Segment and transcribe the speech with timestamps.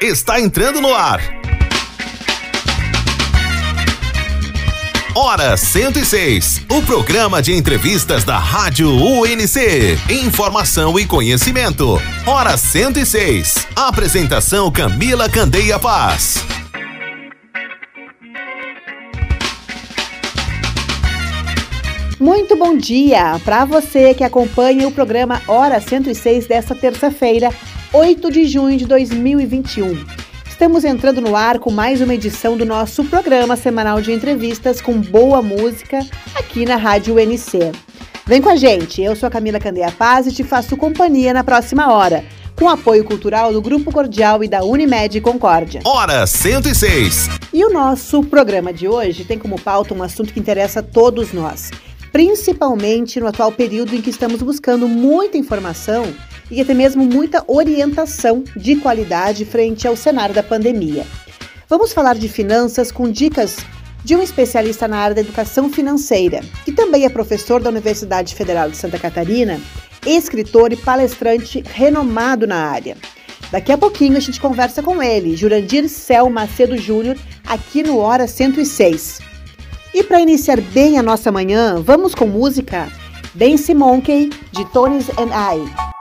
[0.00, 1.20] está entrando no ar.
[5.14, 9.98] Hora 106, o programa de entrevistas da Rádio UNC.
[10.08, 12.00] Informação e conhecimento.
[12.24, 13.66] Hora 106.
[13.74, 16.36] Apresentação Camila Candeia Paz.
[22.20, 27.50] Muito bom dia para você que acompanha o programa Hora 106 desta terça-feira,
[27.92, 30.04] 8 de junho de 2021.
[30.46, 35.00] Estamos entrando no ar com mais uma edição do nosso programa semanal de entrevistas com
[35.00, 36.00] boa música
[36.34, 37.72] aqui na Rádio UNC.
[38.26, 41.42] Vem com a gente, eu sou a Camila Candeia Paz e te faço companhia na
[41.42, 45.80] próxima hora, com apoio cultural do Grupo Cordial e da Unimed Concórdia.
[45.86, 47.30] Hora 106.
[47.54, 51.32] E o nosso programa de hoje tem como pauta um assunto que interessa a todos
[51.32, 51.70] nós,
[52.12, 56.04] principalmente no atual período em que estamos buscando muita informação
[56.50, 61.06] e até mesmo muita orientação de qualidade frente ao cenário da pandemia.
[61.68, 63.56] Vamos falar de finanças com dicas
[64.04, 68.70] de um especialista na área da educação financeira, que também é professor da Universidade Federal
[68.70, 69.60] de Santa Catarina,
[70.06, 72.96] escritor e palestrante renomado na área.
[73.50, 78.26] Daqui a pouquinho a gente conversa com ele, Jurandir Cel Macedo Júnior, aqui no Hora
[78.26, 79.20] 106.
[79.94, 82.88] E para iniciar bem a nossa manhã, vamos com música
[83.34, 85.97] Dance Monkey, de Tones and I.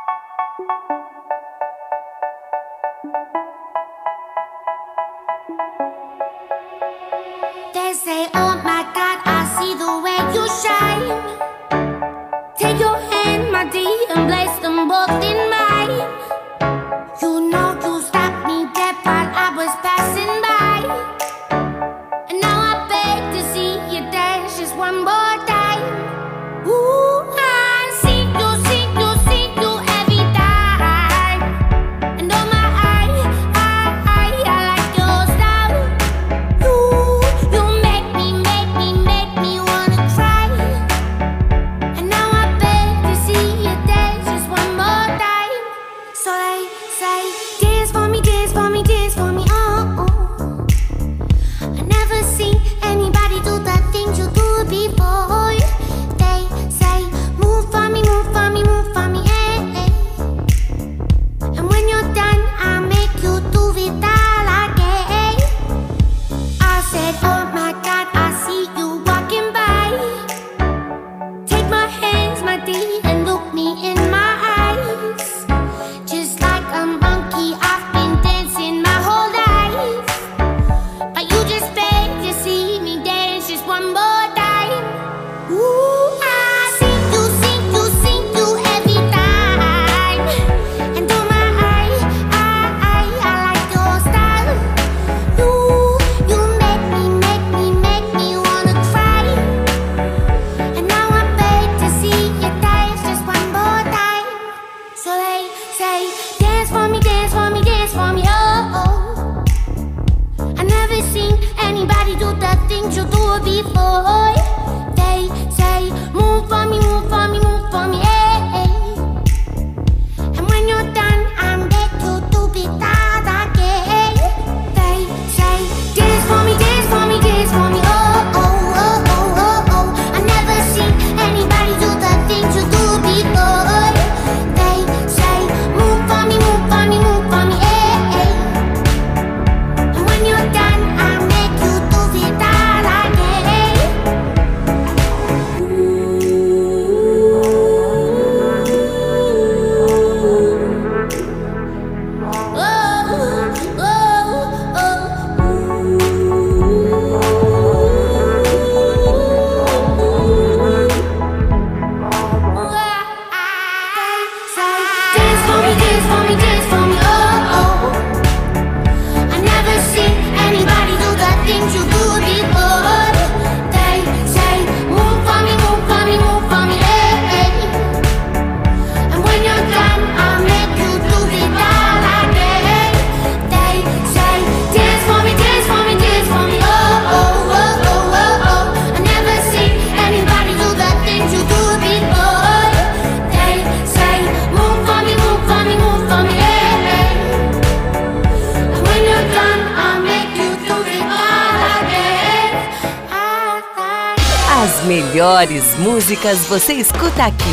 [206.47, 207.43] você escuta aqui.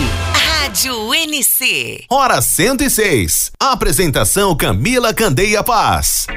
[0.62, 2.04] Rádio NC.
[2.08, 3.50] Hora 106.
[3.58, 6.28] Apresentação Camila Candeia Paz.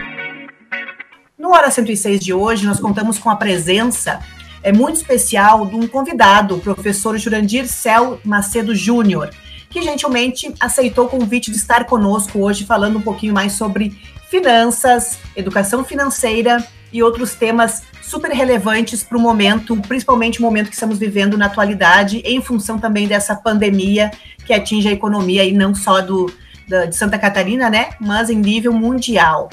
[1.37, 4.19] No Hora 106 de hoje, nós contamos com a presença
[4.63, 9.29] é muito especial de um convidado, o professor Jurandir Cel Macedo Júnior,
[9.69, 13.95] que gentilmente aceitou o convite de estar conosco hoje falando um pouquinho mais sobre
[14.31, 20.73] finanças, educação financeira e outros temas super relevantes para o momento, principalmente o momento que
[20.73, 24.11] estamos vivendo na atualidade, em função também dessa pandemia
[24.45, 26.31] que atinge a economia e não só do,
[26.67, 29.49] da, de Santa Catarina, né, mas em nível mundial.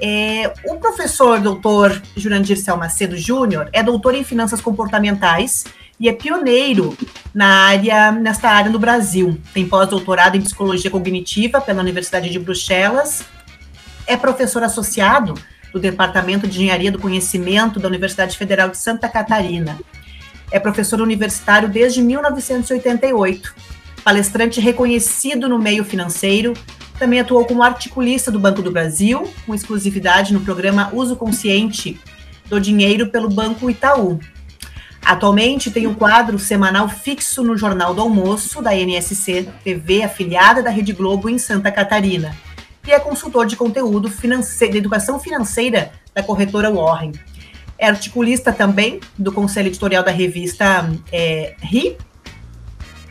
[0.00, 5.64] É, o professor doutor Jurandir Selmacedo Júnior é doutor em finanças comportamentais
[5.98, 6.96] e é pioneiro
[7.34, 9.40] na área, nesta área no Brasil.
[9.54, 13.24] Tem pós-doutorado em psicologia cognitiva pela Universidade de Bruxelas,
[14.06, 15.34] é professor associado
[15.76, 19.78] do Departamento de Engenharia do Conhecimento da Universidade Federal de Santa Catarina.
[20.50, 23.54] É professor universitário desde 1988,
[24.02, 26.54] palestrante reconhecido no meio financeiro,
[26.98, 32.00] também atuou como articulista do Banco do Brasil, com exclusividade no programa Uso Consciente
[32.46, 34.18] do Dinheiro pelo Banco Itaú.
[35.04, 40.70] Atualmente tem um quadro semanal fixo no Jornal do Almoço da NSC TV, afiliada da
[40.70, 42.34] Rede Globo em Santa Catarina
[42.86, 47.12] e é consultor de conteúdo de educação financeira da corretora Warren.
[47.78, 51.96] É articulista também do conselho editorial da revista é, RI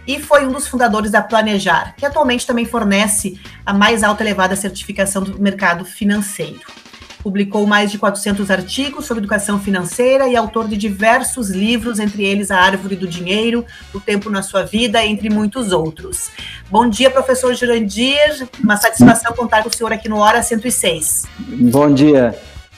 [0.08, 4.56] e foi um dos fundadores da Planejar, que atualmente também fornece a mais alta elevada
[4.56, 6.62] certificação do mercado financeiro.
[7.26, 12.52] Publicou mais de 400 artigos sobre educação financeira e autor de diversos livros, entre eles
[12.52, 16.30] A Árvore do Dinheiro, O Tempo na Sua Vida, entre muitos outros.
[16.70, 18.48] Bom dia, professor Jurandir.
[18.64, 21.26] Uma satisfação contar com o senhor aqui no Hora 106.
[21.72, 22.38] Bom dia.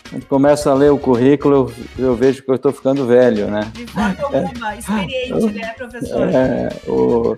[0.09, 3.69] Quando começo a ler o currículo, eu, vejo que eu estou ficando velho, né?
[3.73, 6.29] De forma alguma, experiente, né, professor?
[6.29, 7.35] É, o,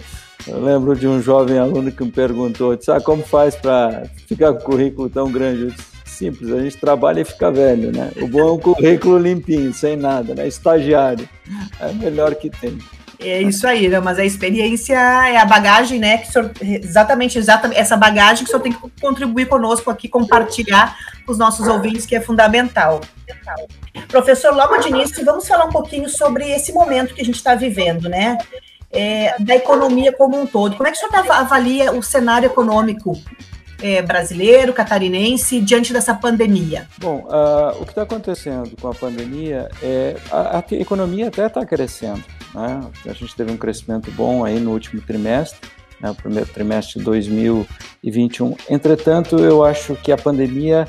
[0.48, 4.54] eu lembro de um jovem aluno que me perguntou, disse, ah, como faz para ficar
[4.54, 5.64] com o currículo tão grande?
[5.64, 8.12] Eu disse, simples, a gente trabalha e fica velho, né?
[8.22, 10.46] O bom é currículo limpinho, sem nada, né?
[10.46, 11.28] Estagiário,
[11.80, 12.78] é o melhor que tem.
[13.22, 14.00] É isso aí, né?
[14.00, 16.18] Mas a experiência é a bagagem, né?
[16.18, 20.98] Que senhor, exatamente, exatamente essa bagagem que o senhor tem que contribuir conosco aqui, compartilhar
[21.26, 23.02] com os nossos ouvintes, que é fundamental.
[24.08, 27.56] Professor, logo de início, vamos falar um pouquinho sobre esse momento que a gente está
[27.56, 28.38] vivendo, né?
[28.92, 30.76] É, da economia como um todo.
[30.76, 33.14] Como é que o senhor avalia o cenário econômico
[33.82, 36.88] é, brasileiro, catarinense, diante dessa pandemia?
[36.98, 41.66] Bom, uh, o que está acontecendo com a pandemia é a, a economia até está
[41.66, 42.24] crescendo.
[42.54, 42.82] Né?
[43.06, 45.60] A gente teve um crescimento bom aí no último trimestre,
[46.00, 48.56] né, o primeiro trimestre de 2021.
[48.70, 50.88] Entretanto, eu acho que a pandemia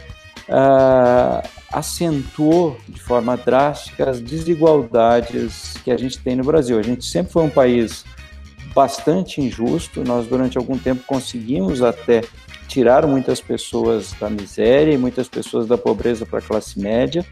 [0.49, 6.79] uh, acentuou de forma drástica as desigualdades que a gente tem no Brasil.
[6.79, 8.05] A gente sempre foi um país
[8.75, 10.03] bastante injusto.
[10.05, 12.23] Nós, durante algum tempo, conseguimos até
[12.71, 17.27] tirar muitas pessoas da miséria e muitas pessoas da pobreza para a classe média.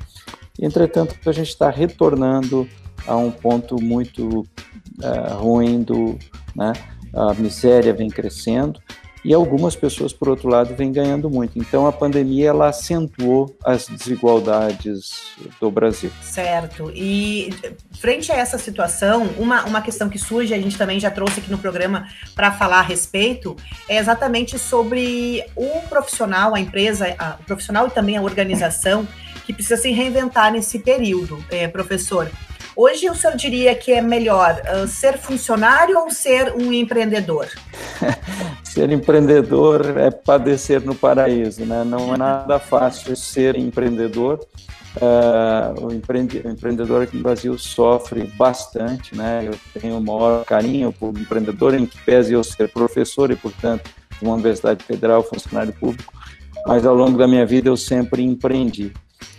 [0.61, 2.69] Entretanto, a gente está retornando
[3.06, 6.19] a um ponto muito uh, ruim do,
[6.56, 6.73] né?
[7.14, 8.81] A miséria vem crescendo
[9.29, 11.59] e algumas pessoas, por outro lado, vêm ganhando muito.
[11.59, 16.11] Então, a pandemia ela acentuou as desigualdades do Brasil.
[16.23, 16.91] Certo.
[16.95, 17.53] E
[18.01, 21.51] frente a essa situação, uma, uma questão que surge, a gente também já trouxe aqui
[21.51, 23.55] no programa para falar a respeito,
[23.87, 29.07] é exatamente sobre o profissional, a empresa, a, o profissional e também a organização
[29.45, 32.31] que precisa se reinventar nesse período, é, professor.
[32.80, 37.49] Hoje o senhor diria que é melhor uh, ser funcionário ou ser um empreendedor?
[38.62, 41.82] ser empreendedor é padecer no paraíso, né?
[41.82, 44.38] Não é nada fácil ser empreendedor.
[44.94, 49.42] Uh, o, o, empreendedor aqui no Brasil sofre bastante, né?
[49.44, 53.90] Eu tenho o maior carinho por empreendedor, em que pese eu ser professor e, portanto,
[54.23, 56.12] uma universidade federal, funcionário público,
[56.64, 58.92] mas ao longo da minha vida eu sempre empreendi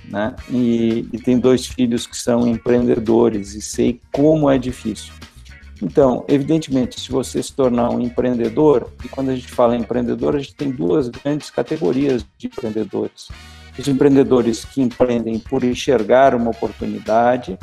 [0.10, 0.36] né?
[0.50, 5.14] E, e tem dois filhos que são empreendedores e sei como é difícil.
[5.82, 10.36] Então, evidentemente, se você se tornar um empreendedor, e quando a gente fala em empreendedor,
[10.36, 13.30] a gente tem duas grandes categorias de empreendedores.
[13.78, 17.58] Os empreendedores que empreendem por enxergar uma oportunidade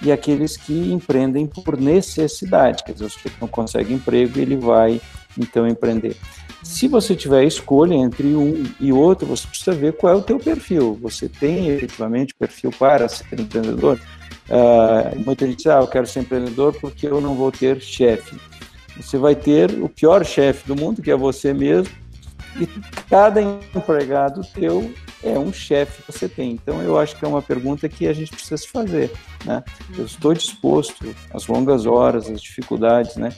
[0.00, 4.56] e aqueles que empreendem por necessidade, quer dizer, o sujeito não consegue emprego e ele
[4.56, 5.00] vai
[5.36, 6.16] então empreender.
[6.62, 10.38] Se você tiver escolha entre um e outro, você precisa ver qual é o teu
[10.38, 10.98] perfil.
[11.00, 14.00] Você tem efetivamente perfil para ser empreendedor?
[14.48, 18.36] Uh, muita gente diz, ah, eu quero ser empreendedor porque eu não vou ter chefe.
[18.96, 21.94] Você vai ter o pior chefe do mundo, que é você mesmo,
[22.60, 22.66] e
[23.08, 26.52] cada empregado teu é um chefe que você tem.
[26.52, 29.12] Então, eu acho que é uma pergunta que a gente precisa se fazer.
[29.44, 29.62] Né?
[29.96, 33.30] Eu estou disposto, às longas horas, às dificuldades, né?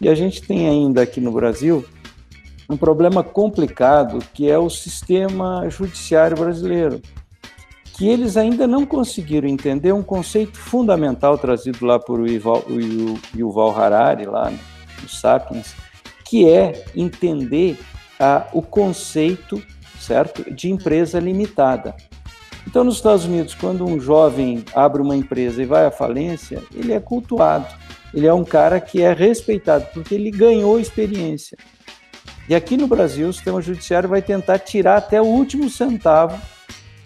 [0.00, 1.84] E a gente tem ainda aqui no Brasil
[2.68, 7.00] um problema complicado que é o sistema judiciário brasileiro,
[7.96, 12.64] que eles ainda não conseguiram entender um conceito fundamental trazido lá por Yuval,
[13.34, 14.52] Yuval Harari, lá
[15.02, 15.74] no Sapiens,
[16.24, 17.78] que é entender
[18.20, 19.62] ah, o conceito
[19.98, 21.94] certo de empresa limitada.
[22.66, 26.92] Então, nos Estados Unidos, quando um jovem abre uma empresa e vai à falência, ele
[26.92, 27.66] é cultuado.
[28.12, 31.56] Ele é um cara que é respeitado porque ele ganhou experiência.
[32.48, 36.40] E aqui no Brasil, o sistema judiciário vai tentar tirar até o último centavo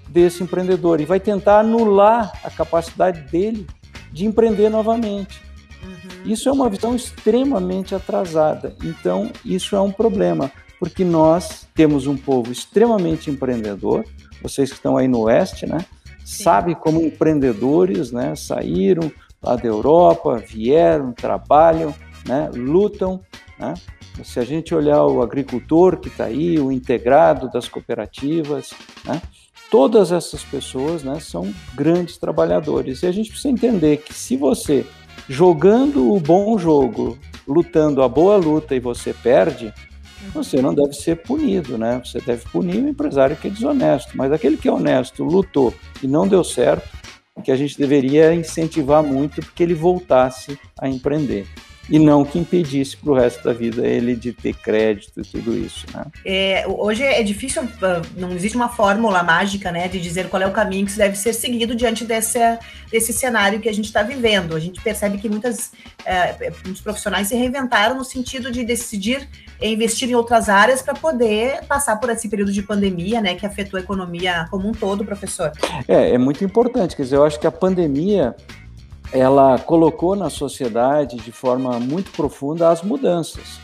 [0.08, 3.66] desse empreendedor e vai tentar anular a capacidade dele
[4.12, 5.42] de empreender novamente.
[5.82, 6.30] Uhum.
[6.30, 8.76] Isso é uma visão extremamente atrasada.
[8.84, 14.04] Então, isso é um problema, porque nós temos um povo extremamente empreendedor.
[14.40, 15.84] Vocês que estão aí no Oeste, né?
[16.24, 18.36] Sabem como empreendedores, né?
[18.36, 19.10] Saíram
[19.42, 21.92] lá da Europa, vieram, trabalham,
[22.24, 22.48] né?
[22.54, 23.20] Lutam,
[23.58, 23.74] né?
[24.24, 28.72] Se a gente olhar o agricultor que está aí, o integrado das cooperativas,
[29.04, 29.20] né?
[29.72, 33.02] todas essas pessoas né, são grandes trabalhadores.
[33.02, 34.84] E a gente precisa entender que se você,
[35.26, 39.72] jogando o bom jogo, lutando a boa luta e você perde,
[40.34, 42.00] você não deve ser punido, né?
[42.04, 44.14] Você deve punir o empresário que é desonesto.
[44.14, 46.88] Mas aquele que é honesto, lutou e não deu certo,
[47.42, 51.46] que a gente deveria incentivar muito porque ele voltasse a empreender
[51.88, 55.56] e não que impedisse para o resto da vida ele de ter crédito e tudo
[55.56, 55.86] isso.
[55.92, 56.04] Né?
[56.24, 60.46] É, hoje é difícil, ah, não existe uma fórmula mágica né, de dizer qual é
[60.46, 62.38] o caminho que deve ser seguido diante desse,
[62.90, 64.54] desse cenário que a gente está vivendo.
[64.54, 65.72] A gente percebe que muitas,
[66.04, 69.28] é, muitos profissionais se reinventaram no sentido de decidir
[69.60, 73.78] investir em outras áreas para poder passar por esse período de pandemia, né, que afetou
[73.78, 75.52] a economia como um todo, professor.
[75.86, 76.96] É, é muito importante.
[76.96, 78.34] Quer dizer, eu acho que a pandemia
[79.12, 83.60] ela colocou na sociedade de forma muito profunda as mudanças.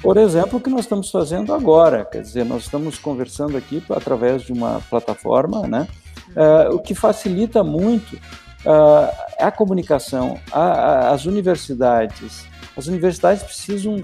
[0.00, 4.42] Por exemplo, o que nós estamos fazendo agora, quer dizer, nós estamos conversando aqui através
[4.42, 5.88] de uma plataforma, né?
[6.36, 10.38] Uh, o que facilita muito uh, a comunicação.
[10.52, 12.46] A, a, as universidades,
[12.76, 14.02] as universidades precisam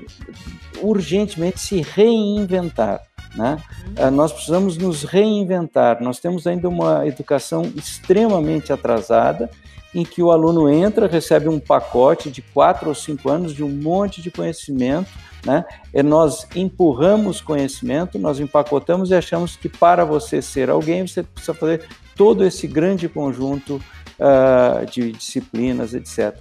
[0.80, 3.02] urgentemente se reinventar.
[3.35, 3.59] Né?
[3.99, 6.02] Uh, nós precisamos nos reinventar.
[6.02, 9.50] Nós temos ainda uma educação extremamente atrasada
[9.94, 13.68] em que o aluno entra, recebe um pacote de quatro ou cinco anos de um
[13.68, 15.11] monte de conhecimento,
[15.44, 15.64] né?
[15.92, 21.54] E nós empurramos conhecimento, nós empacotamos e achamos que para você ser alguém você precisa
[21.54, 23.82] fazer todo esse grande conjunto
[24.20, 26.38] uh, de disciplinas, etc.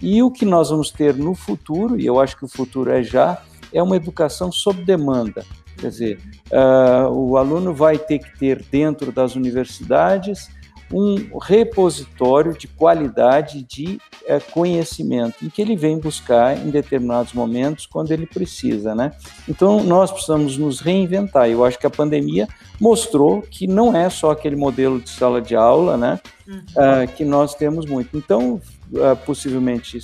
[0.00, 3.02] E o que nós vamos ter no futuro, e eu acho que o futuro é
[3.02, 3.40] já,
[3.72, 5.44] é uma educação sob demanda.
[5.78, 6.18] Quer dizer,
[6.52, 10.48] uh, o aluno vai ter que ter dentro das universidades
[10.92, 17.86] um repositório de qualidade de é, conhecimento, em que ele vem buscar em determinados momentos
[17.86, 19.12] quando ele precisa, né?
[19.48, 21.48] Então nós precisamos nos reinventar.
[21.48, 22.46] Eu acho que a pandemia
[22.78, 26.20] mostrou que não é só aquele modelo de sala de aula, né?
[26.46, 26.58] Uhum.
[26.58, 28.16] Uh, que nós temos muito.
[28.16, 28.60] Então,
[28.92, 29.98] uh, possivelmente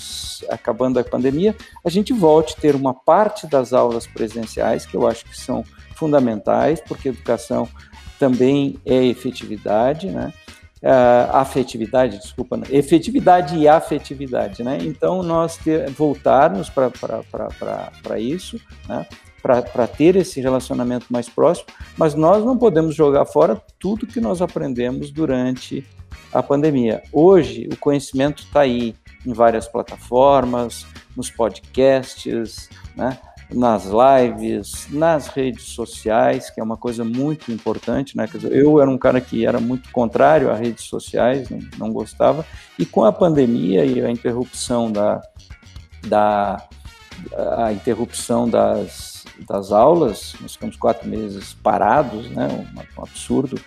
[0.48, 1.54] acabando a pandemia,
[1.84, 5.64] a gente volte a ter uma parte das aulas presenciais que eu acho que são
[5.94, 7.68] fundamentais, porque educação
[8.18, 10.32] também é efetividade, né?
[10.82, 14.78] Uh, afetividade, desculpa, efetividade e afetividade, né?
[14.82, 19.06] Então, nós ter, voltarmos para isso, né?
[19.40, 24.42] para ter esse relacionamento mais próximo, mas nós não podemos jogar fora tudo que nós
[24.42, 25.86] aprendemos durante
[26.32, 27.02] a pandemia.
[27.12, 28.94] Hoje, o conhecimento está aí
[29.24, 30.84] em várias plataformas,
[31.16, 33.18] nos podcasts, né?
[33.52, 38.26] Nas lives, nas redes sociais, que é uma coisa muito importante, né?
[38.26, 42.44] Dizer, eu era um cara que era muito contrário às redes sociais, não, não gostava,
[42.78, 45.22] e com a pandemia e a interrupção da,
[46.06, 46.68] da
[47.58, 52.48] a interrupção das, das aulas, nós ficamos quatro meses parados, né?
[52.48, 53.60] Um, um absurdo.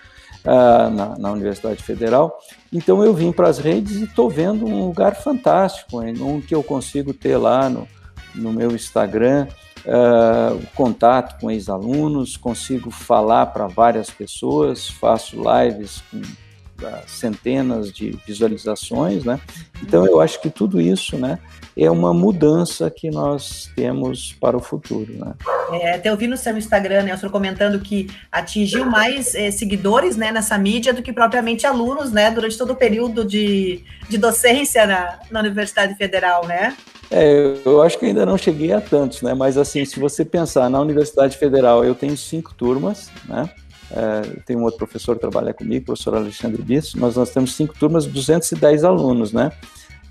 [0.44, 2.36] Uh, na, na, Universidade Federal.
[2.74, 6.64] Então eu vim para as redes e estou vendo um lugar fantástico, um que eu
[6.64, 7.88] consigo ter lá no,
[8.34, 9.48] no meu Instagram,
[9.86, 18.12] uh, contato com ex-alunos, consigo falar para várias pessoas, faço lives com uh, centenas de
[18.26, 19.40] visualizações, né?
[19.82, 21.40] Então eu acho que tudo isso, né,
[21.76, 25.34] é uma mudança que nós temos para o futuro, né?
[25.72, 29.52] É, até eu vi no seu Instagram, né, o senhor comentando que atingiu mais eh,
[29.52, 34.18] seguidores, né, nessa mídia do que propriamente alunos, né, durante todo o período de, de
[34.18, 36.76] docência na, na Universidade Federal, né?
[37.12, 39.34] É, eu acho que ainda não cheguei a tantos, né?
[39.34, 43.50] Mas assim, se você pensar na Universidade Federal, eu tenho cinco turmas, né?
[43.92, 47.54] É, tem um outro professor que trabalha comigo, o professor Alexandre Bisso, mas nós temos
[47.54, 49.52] cinco turmas, 210 alunos, né?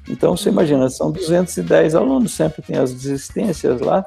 [0.07, 4.05] Então, você imagina, são 210 alunos, sempre tem as desistências lá.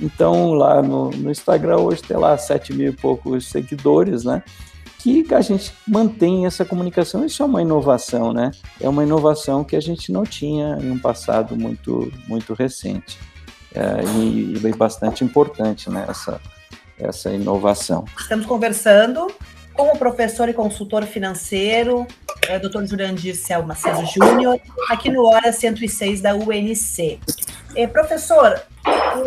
[0.00, 4.42] Então, lá no, no Instagram hoje tem lá 7 mil e poucos seguidores, né?
[5.02, 7.26] Que a gente mantém essa comunicação.
[7.26, 8.52] Isso é uma inovação, né?
[8.80, 13.18] É uma inovação que a gente não tinha em um passado muito, muito recente.
[13.74, 16.06] É, e, e bastante importante, né?
[16.08, 16.40] Essa,
[16.96, 18.04] essa inovação.
[18.16, 19.26] Estamos conversando
[19.74, 22.06] com o professor e consultor financeiro,
[22.48, 22.84] é, Dr.
[22.84, 27.18] Jurandir Selma César Júnior, aqui no Hora 106 da UNC.
[27.74, 28.62] É, professor,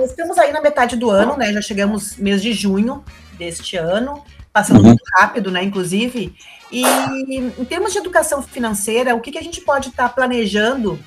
[0.05, 1.51] estamos aí na metade do ano, né?
[1.51, 3.03] Já chegamos mês de junho
[3.37, 4.23] deste ano,
[4.55, 4.85] passando uhum.
[4.85, 5.61] muito rápido, né?
[5.61, 6.33] Inclusive.
[6.71, 10.97] E em termos de educação financeira, o que, que a gente pode estar tá planejando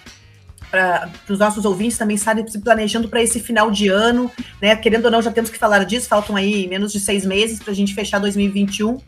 [0.70, 4.76] para os nossos ouvintes também estarem se planejando para esse final de ano, né?
[4.76, 7.72] Querendo ou não, já temos que falar disso, faltam aí menos de seis meses para
[7.72, 8.98] a gente fechar 2021.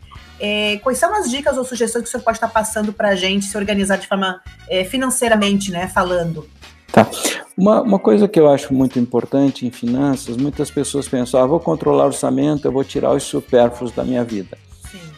[0.41, 3.15] É, quais são as dicas ou sugestões que o senhor pode estar passando para a
[3.15, 5.87] gente se organizar de forma é, financeiramente, né?
[5.87, 6.49] Falando.
[6.93, 7.09] Tá.
[7.57, 11.61] Uma, uma coisa que eu acho muito importante em finanças, muitas pessoas pensam, ah, vou
[11.61, 14.57] controlar o orçamento, eu vou tirar os supérfluos da minha vida.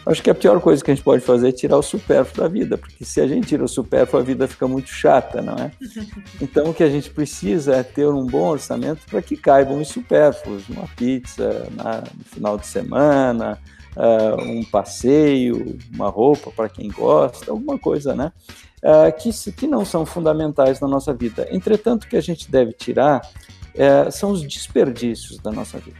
[0.05, 2.49] Acho que a pior coisa que a gente pode fazer é tirar o supérfluo da
[2.49, 5.71] vida, porque se a gente tira o supérfluo, a vida fica muito chata, não é?
[6.41, 9.89] Então, o que a gente precisa é ter um bom orçamento para que caibam os
[9.89, 13.59] supérfluos, uma pizza na, no final de semana,
[13.97, 18.33] uh, um passeio, uma roupa para quem gosta, alguma coisa, né?
[18.83, 21.47] Uh, que, que não são fundamentais na nossa vida.
[21.53, 25.99] Entretanto, o que a gente deve tirar uh, são os desperdícios da nossa vida.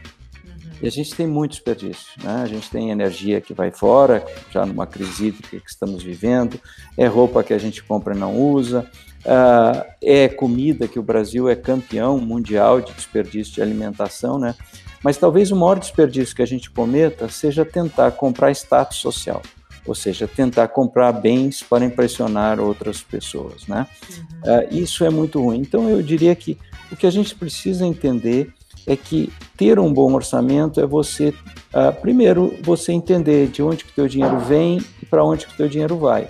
[0.83, 2.41] E a gente tem muito desperdício, né?
[2.43, 4.21] A gente tem energia que vai fora,
[4.51, 6.59] já numa crise hídrica que estamos vivendo,
[6.97, 8.85] é roupa que a gente compra e não usa,
[9.25, 14.55] uh, é comida que o Brasil é campeão mundial de desperdício de alimentação, né?
[15.01, 19.41] Mas talvez o maior desperdício que a gente cometa seja tentar comprar status social,
[19.85, 23.87] ou seja, tentar comprar bens para impressionar outras pessoas, né?
[24.09, 24.23] Uhum.
[24.53, 25.59] Uh, isso é muito ruim.
[25.61, 26.57] Então eu diria que
[26.91, 28.53] o que a gente precisa entender
[28.85, 33.91] é que ter um bom orçamento é você, uh, primeiro, você entender de onde que
[33.91, 36.27] o teu dinheiro vem e para onde que o teu dinheiro vai.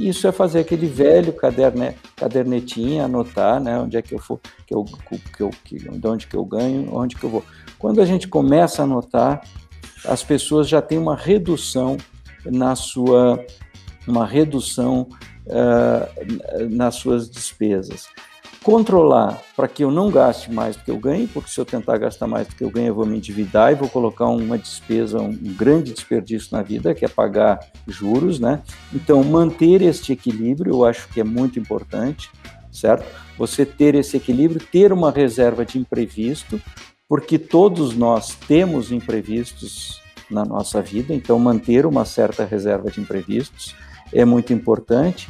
[0.00, 4.74] Isso é fazer aquele velho caderne, cadernetinho, anotar, né, onde é que eu for, que
[4.74, 7.44] eu, que eu, que, de onde que eu ganho, onde que eu vou.
[7.78, 9.42] Quando a gente começa a anotar,
[10.04, 11.96] as pessoas já têm uma redução
[12.44, 13.44] na sua,
[14.06, 15.08] uma redução
[15.46, 18.08] uh, nas suas despesas.
[18.62, 21.98] Controlar para que eu não gaste mais do que eu ganho, porque se eu tentar
[21.98, 25.20] gastar mais do que eu ganho, eu vou me endividar e vou colocar uma despesa,
[25.20, 28.62] um grande desperdício na vida, que é pagar juros, né?
[28.94, 32.30] Então, manter este equilíbrio eu acho que é muito importante,
[32.70, 33.04] certo?
[33.36, 36.60] Você ter esse equilíbrio, ter uma reserva de imprevisto,
[37.08, 43.74] porque todos nós temos imprevistos na nossa vida, então manter uma certa reserva de imprevistos
[44.12, 45.28] é muito importante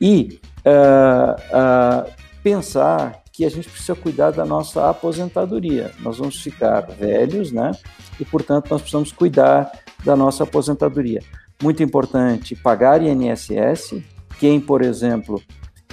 [0.00, 5.92] e uh, uh, pensar que a gente precisa cuidar da nossa aposentadoria.
[6.00, 7.72] Nós vamos ficar velhos, né?
[8.20, 9.70] E portanto nós precisamos cuidar
[10.04, 11.22] da nossa aposentadoria.
[11.62, 14.02] Muito importante pagar INSS.
[14.38, 15.40] Quem, por exemplo,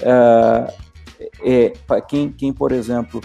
[0.00, 0.72] uh,
[1.42, 1.72] é,
[2.08, 3.20] quem, quem, por exemplo,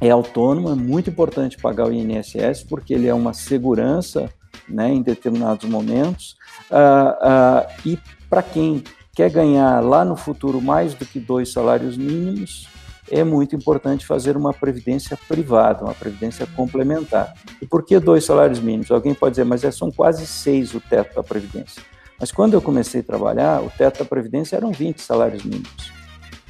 [0.00, 4.28] é autônomo, é muito importante pagar o INSS, porque ele é uma segurança
[4.68, 6.36] né, em determinados momentos.
[6.70, 11.96] Uh, uh, e para quem quer ganhar lá no futuro mais do que dois salários
[11.96, 12.68] mínimos,
[13.10, 17.34] é muito importante fazer uma previdência privada, uma previdência complementar.
[17.60, 18.90] E por que dois salários mínimos?
[18.90, 21.82] Alguém pode dizer, mas é, são quase seis o teto da previdência.
[22.18, 25.92] Mas quando eu comecei a trabalhar, o teto da previdência eram 20 salários mínimos.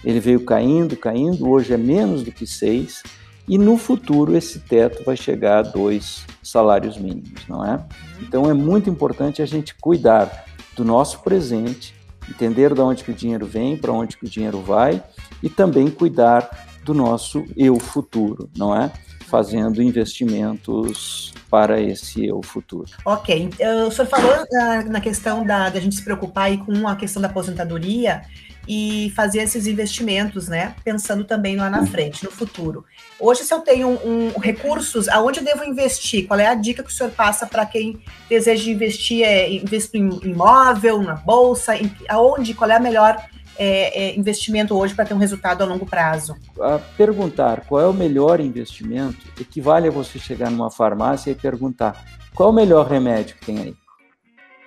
[0.04, 3.02] Ele veio caindo, caindo, hoje é menos do que seis,
[3.48, 7.84] e no futuro esse teto vai chegar a dois salários mínimos, não é?
[8.20, 10.44] Então é muito importante a gente cuidar
[10.76, 11.94] do nosso presente,
[12.28, 15.02] entender de onde que o dinheiro vem, para onde que o dinheiro vai
[15.42, 16.48] e também cuidar
[16.84, 18.92] do nosso eu futuro, não é?
[19.26, 22.90] Fazendo investimentos para esse eu futuro.
[23.04, 23.50] Ok,
[23.86, 24.44] o senhor falou
[24.86, 28.22] na questão da, da gente se preocupar aí com a questão da aposentadoria
[28.66, 30.74] e fazer esses investimentos, né?
[30.84, 32.84] Pensando também lá na frente, no futuro.
[33.20, 36.26] Hoje, se eu tenho um, um, recursos, aonde eu devo investir?
[36.26, 39.24] Qual é a dica que o senhor passa para quem deseja investir?
[39.24, 41.76] É, investir em imóvel, na bolsa?
[41.76, 42.54] Em, aonde?
[42.54, 43.16] Qual é a melhor
[43.58, 46.36] é, é, investimento hoje para ter um resultado a longo prazo?
[46.60, 52.04] A perguntar qual é o melhor investimento equivale a você chegar numa farmácia e perguntar
[52.34, 53.74] qual é o melhor remédio que tem aí.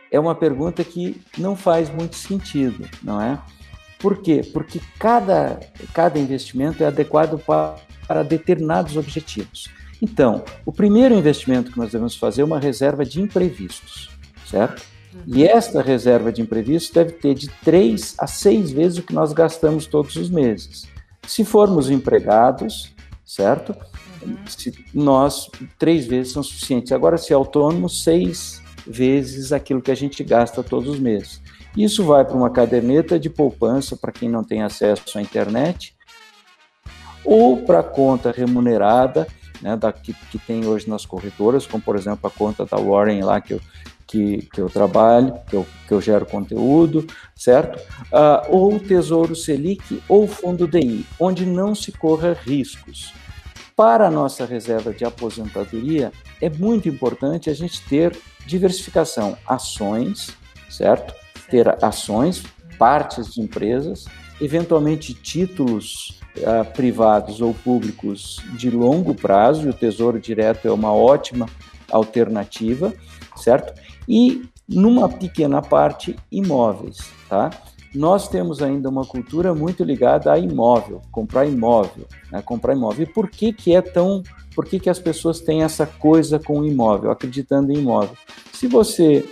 [0.09, 3.37] É uma pergunta que não faz muito sentido, não é?
[3.99, 4.41] Por quê?
[4.53, 5.59] Porque cada,
[5.93, 7.75] cada investimento é adequado para,
[8.07, 9.69] para determinados objetivos.
[10.01, 14.09] Então, o primeiro investimento que nós devemos fazer é uma reserva de imprevistos,
[14.45, 14.83] certo?
[15.25, 15.49] E uhum.
[15.49, 19.87] esta reserva de imprevistos deve ter de três a seis vezes o que nós gastamos
[19.87, 20.85] todos os meses.
[21.27, 22.93] Se formos empregados,
[23.25, 23.75] certo?
[24.47, 26.91] Se nós, três vezes são suficientes.
[26.91, 31.41] Agora, se autônomo, seis vezes aquilo que a gente gasta todos os meses.
[31.77, 35.95] Isso vai para uma caderneta de poupança para quem não tem acesso à internet,
[37.23, 39.27] ou para a conta remunerada,
[39.61, 43.21] né, da, que, que, tem hoje nas corretoras, como por exemplo a conta da Warren
[43.21, 43.61] lá que eu,
[44.07, 47.77] que, que eu trabalho, que eu, que eu gero conteúdo, certo?
[48.05, 53.13] Uh, ou Tesouro Selic ou Fundo DI, onde não se corra riscos.
[53.75, 56.11] Para a nossa reserva de aposentadoria,
[56.41, 60.35] é muito importante a gente ter diversificação, ações,
[60.69, 61.13] certo?
[61.49, 62.43] Ter ações,
[62.77, 64.05] partes de empresas,
[64.39, 70.93] eventualmente títulos uh, privados ou públicos de longo prazo, e o Tesouro Direto é uma
[70.93, 71.47] ótima
[71.91, 72.93] alternativa,
[73.35, 73.73] certo?
[74.07, 76.97] E numa pequena parte, imóveis,
[77.29, 77.49] tá?
[77.95, 82.41] nós temos ainda uma cultura muito ligada a imóvel, comprar imóvel, né?
[82.41, 83.03] comprar imóvel.
[83.03, 84.21] E por que que é tão,
[84.53, 88.15] por que que as pessoas têm essa coisa com imóvel, acreditando em imóvel?
[88.53, 89.25] Se você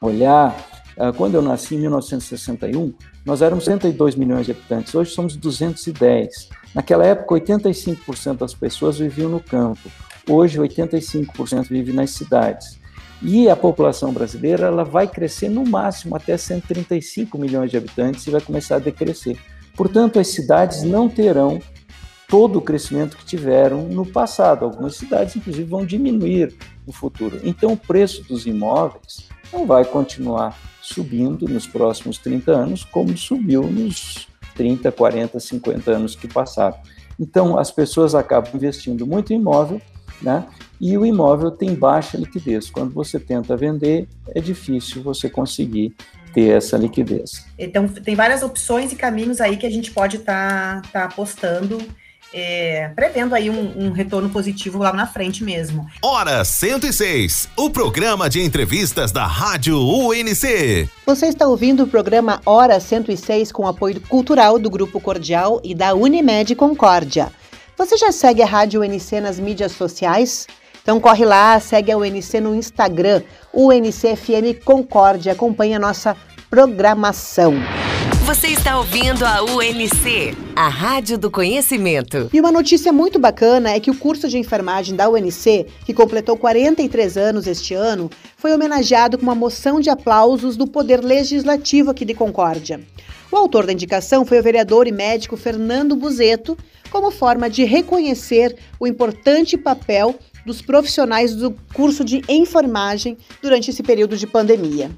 [0.00, 0.69] olhar, ah,
[1.16, 2.92] quando eu nasci em 1961,
[3.24, 6.48] nós éramos 102 milhões de habitantes, hoje somos 210.
[6.74, 9.90] Naquela época, 85% das pessoas viviam no campo,
[10.28, 12.78] hoje 85% vivem nas cidades.
[13.22, 18.30] E a população brasileira ela vai crescer no máximo até 135 milhões de habitantes e
[18.30, 19.38] vai começar a decrescer.
[19.76, 21.60] Portanto, as cidades não terão
[22.28, 24.64] todo o crescimento que tiveram no passado.
[24.64, 26.54] Algumas cidades, inclusive, vão diminuir
[26.86, 27.40] no futuro.
[27.42, 33.62] Então, o preço dos imóveis não vai continuar subindo nos próximos 30 anos, como subiu
[33.62, 36.76] nos 30, 40, 50 anos que passaram.
[37.18, 39.80] Então, as pessoas acabam investindo muito em imóvel
[40.22, 40.46] né?
[40.80, 42.70] E o imóvel tem baixa liquidez.
[42.70, 45.94] Quando você tenta vender, é difícil você conseguir
[46.32, 47.44] ter essa liquidez.
[47.58, 51.78] Então, tem várias opções e caminhos aí que a gente pode estar tá, tá apostando
[52.32, 55.86] é, prevendo aí um, um, retorno positivo lá na frente mesmo.
[56.02, 60.88] Hora 106, o programa de entrevistas da Rádio UNC.
[61.06, 65.94] Você está ouvindo o programa Hora 106 com apoio cultural do Grupo Cordial e da
[65.94, 67.32] Unimed Concórdia.
[67.76, 70.46] Você já segue a Rádio UNC nas mídias sociais?
[70.82, 76.16] Então corre lá, segue a UNC no Instagram, UNCFM Concórdia, acompanhe a nossa
[76.48, 77.54] programação.
[78.24, 82.28] Você está ouvindo a UNC, a Rádio do Conhecimento.
[82.32, 86.36] E uma notícia muito bacana é que o curso de enfermagem da UNC, que completou
[86.36, 92.04] 43 anos este ano, foi homenageado com uma moção de aplausos do Poder Legislativo aqui
[92.04, 92.80] de Concórdia.
[93.32, 96.56] O autor da indicação foi o vereador e médico Fernando Buzeto,
[96.90, 103.82] como forma de reconhecer o importante papel dos profissionais do curso de enfermagem durante esse
[103.82, 104.90] período de pandemia.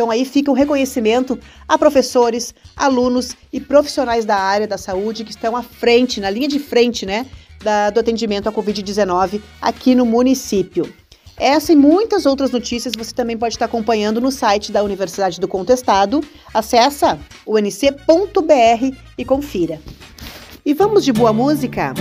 [0.00, 5.30] Então aí fica um reconhecimento a professores, alunos e profissionais da área da saúde que
[5.30, 7.26] estão à frente, na linha de frente, né,
[7.62, 10.90] da, do atendimento à Covid-19 aqui no município.
[11.36, 15.46] Essa e muitas outras notícias você também pode estar acompanhando no site da Universidade do
[15.46, 16.24] Contestado.
[16.54, 17.04] Acesse
[17.46, 19.78] unc.br e confira.
[20.64, 21.92] E vamos de boa música?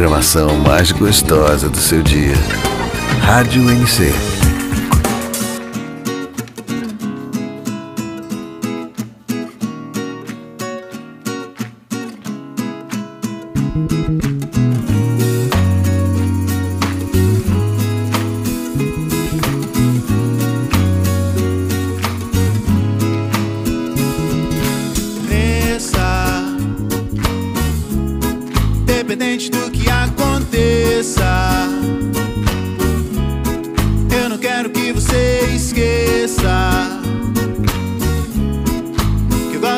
[0.00, 2.32] Programação mais gostosa do seu dia.
[3.20, 4.29] Rádio NC.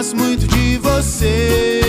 [0.02, 1.81] gosto muito de você.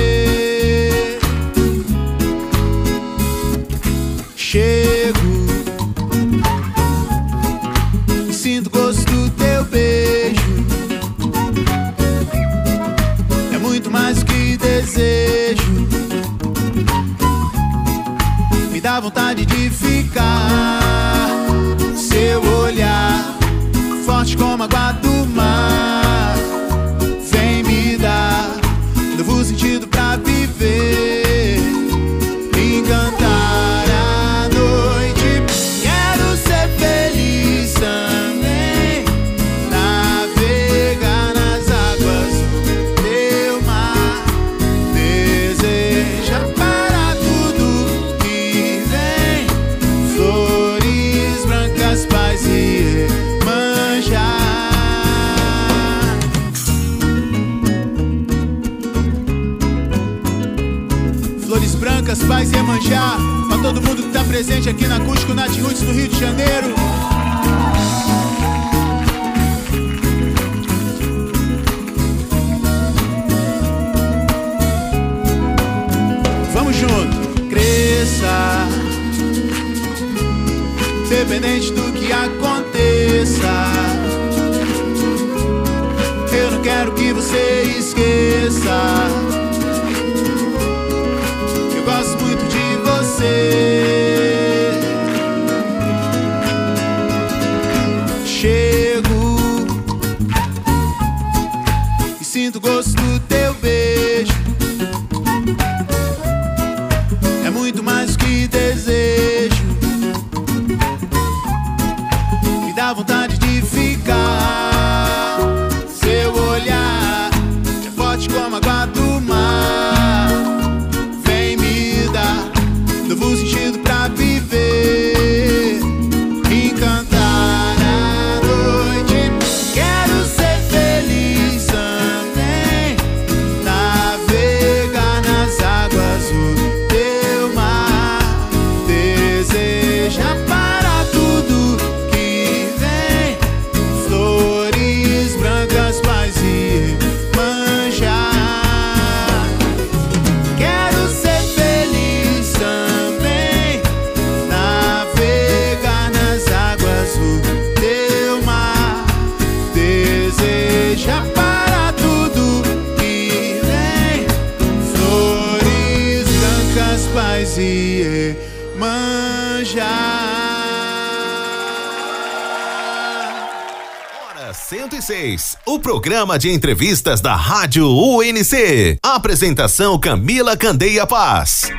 [176.03, 178.97] Programa de entrevistas da Rádio UNC.
[179.01, 181.69] Apresentação Camila Candeia Paz.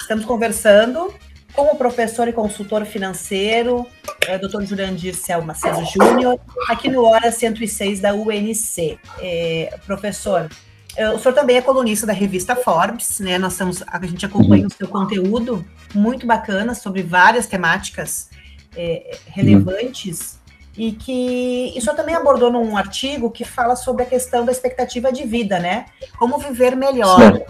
[0.00, 1.12] Estamos conversando
[1.52, 3.86] com o professor e consultor financeiro,
[4.26, 4.62] é, Dr.
[4.62, 8.98] Jurandir Cel Macedo Júnior, aqui no Hora 106 da UNC.
[9.20, 10.73] É, professor, é,
[11.14, 13.38] o senhor também é colunista da revista Forbes, né?
[13.38, 14.68] Nós estamos, a gente acompanha uhum.
[14.68, 18.28] o seu conteúdo muito bacana sobre várias temáticas
[18.76, 20.38] é, relevantes
[20.76, 25.24] e que isso também abordou num artigo que fala sobre a questão da expectativa de
[25.24, 25.86] vida, né?
[26.18, 27.42] Como viver melhor.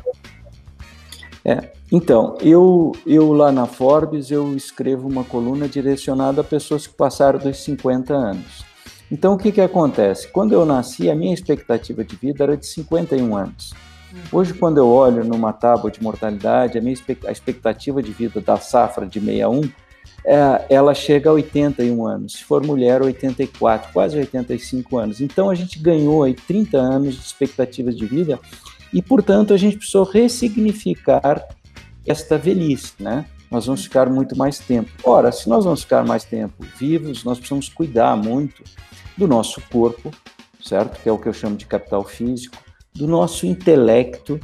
[1.45, 6.95] É, então, eu, eu lá na Forbes, eu escrevo uma coluna direcionada a pessoas que
[6.95, 8.65] passaram dos 50 anos.
[9.11, 10.29] Então, o que, que acontece?
[10.29, 13.73] Quando eu nasci, a minha expectativa de vida era de 51 anos.
[14.13, 14.19] Hum.
[14.33, 18.57] Hoje, quando eu olho numa tábua de mortalidade, a minha a expectativa de vida da
[18.57, 19.71] safra de 61
[20.25, 25.21] é, ela chega a 81 anos, se for mulher, 84, quase 85 anos.
[25.21, 28.41] Então a gente ganhou aí 30 anos de expectativas de vida
[28.93, 31.47] e, portanto, a gente precisou ressignificar
[32.07, 33.27] esta velhice, né?
[33.51, 34.91] Nós vamos ficar muito mais tempo.
[35.05, 38.65] Ora, se nós vamos ficar mais tempo vivos, nós precisamos cuidar muito
[39.17, 40.11] do nosso corpo,
[40.63, 41.01] certo?
[41.03, 42.57] Que é o que eu chamo de capital físico,
[42.95, 44.41] do nosso intelecto,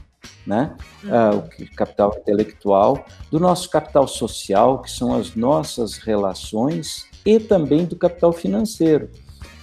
[0.47, 0.77] né?
[1.05, 1.11] Uhum.
[1.11, 7.85] Uh, o capital intelectual, do nosso capital social, que são as nossas relações, e também
[7.85, 9.11] do capital financeiro.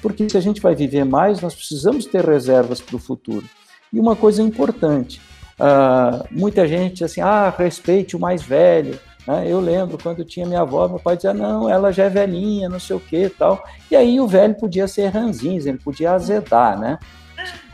[0.01, 3.47] Porque se a gente vai viver mais, nós precisamos ter reservas para o futuro.
[3.91, 5.21] E uma coisa importante,
[5.59, 8.99] uh, muita gente assim, ah, respeite o mais velho.
[9.27, 9.45] Né?
[9.47, 12.79] Eu lembro quando tinha minha avó, meu pai dizia, não, ela já é velhinha, não
[12.79, 13.61] sei o que tal.
[13.91, 16.97] E aí o velho podia ser ranzinho, ele podia azedar, né?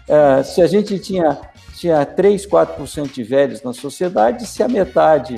[0.09, 1.39] Uh, se a gente tinha,
[1.75, 5.37] tinha 3, 4% de velhos na sociedade, se a metade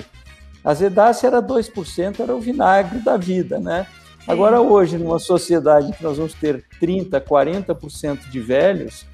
[0.63, 3.85] azedasse, era 2%, era o vinagre da vida, né?
[4.27, 9.05] Agora, hoje, numa sociedade que nós vamos ter 30%, 40% de velhos,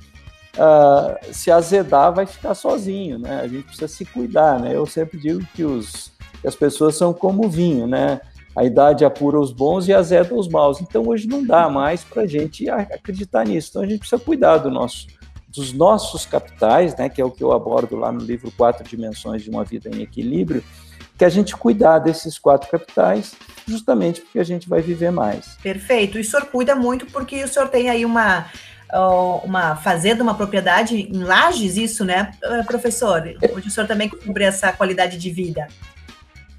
[0.57, 3.41] uh, se azedar, vai ficar sozinho, né?
[3.41, 4.75] A gente precisa se cuidar, né?
[4.75, 6.11] Eu sempre digo que, os,
[6.41, 8.19] que as pessoas são como vinho, né?
[8.55, 10.81] A idade apura os bons e azeda os maus.
[10.81, 13.69] Então, hoje não dá mais para a gente acreditar nisso.
[13.69, 15.07] Então, a gente precisa cuidar do nosso,
[15.47, 17.07] dos nossos capitais, né?
[17.07, 20.01] Que é o que eu abordo lá no livro Quatro Dimensões de uma Vida em
[20.01, 20.63] Equilíbrio,
[21.17, 23.35] que a gente cuidar desses quatro capitais,
[23.67, 25.55] justamente porque a gente vai viver mais.
[25.61, 26.17] Perfeito.
[26.17, 28.47] E o senhor cuida muito porque o senhor tem aí uma
[28.93, 33.23] uma fazenda, uma propriedade em Lages, isso, né, eh, professor?
[33.55, 35.67] Onde o senhor também cumpre essa qualidade de vida.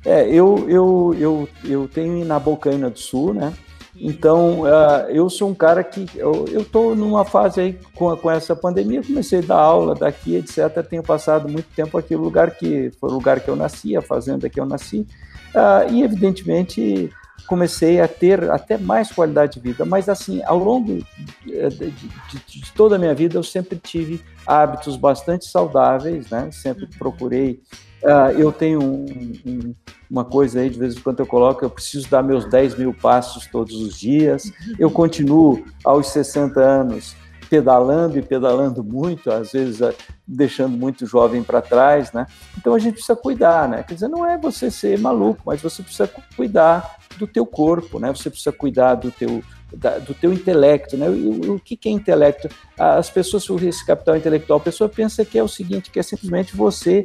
[0.05, 3.53] É, eu, eu, eu, eu tenho na Bocaina do Sul, né?
[3.95, 6.07] Então, uh, eu sou um cara que.
[6.17, 10.83] Eu estou numa fase aí com, com essa pandemia, comecei a dar aula daqui, etc.
[10.89, 14.03] Tenho passado muito tempo aqui no lugar que foi o lugar que eu nasci, a
[14.03, 15.07] fazenda que eu nasci.
[15.55, 17.11] Uh, e, evidentemente,
[17.47, 19.85] comecei a ter até mais qualidade de vida.
[19.85, 21.05] Mas, assim, ao longo
[21.45, 26.51] de, de, de toda a minha vida, eu sempre tive hábitos bastante saudáveis, né?
[26.51, 27.61] Sempre procurei
[28.03, 29.07] Uh, eu tenho um,
[29.47, 29.75] um,
[30.11, 32.93] uma coisa aí, de vez em quando eu coloco, eu preciso dar meus 10 mil
[32.93, 34.51] passos todos os dias.
[34.77, 37.15] Eu continuo aos 60 anos
[37.53, 39.95] pedalando e pedalando muito, às vezes uh,
[40.27, 42.27] deixando muito jovem para trás, né?
[42.57, 43.83] Então a gente precisa cuidar, né?
[43.83, 48.09] Quer dizer, não é você ser maluco, mas você precisa cuidar do teu corpo, né?
[48.09, 51.11] Você precisa cuidar do teu da, do teu intelecto, né?
[51.11, 52.49] O, o que, é intelecto?
[52.79, 56.57] As pessoas, esse capital intelectual, a pessoa pensa que é o seguinte, que é simplesmente
[56.57, 57.05] você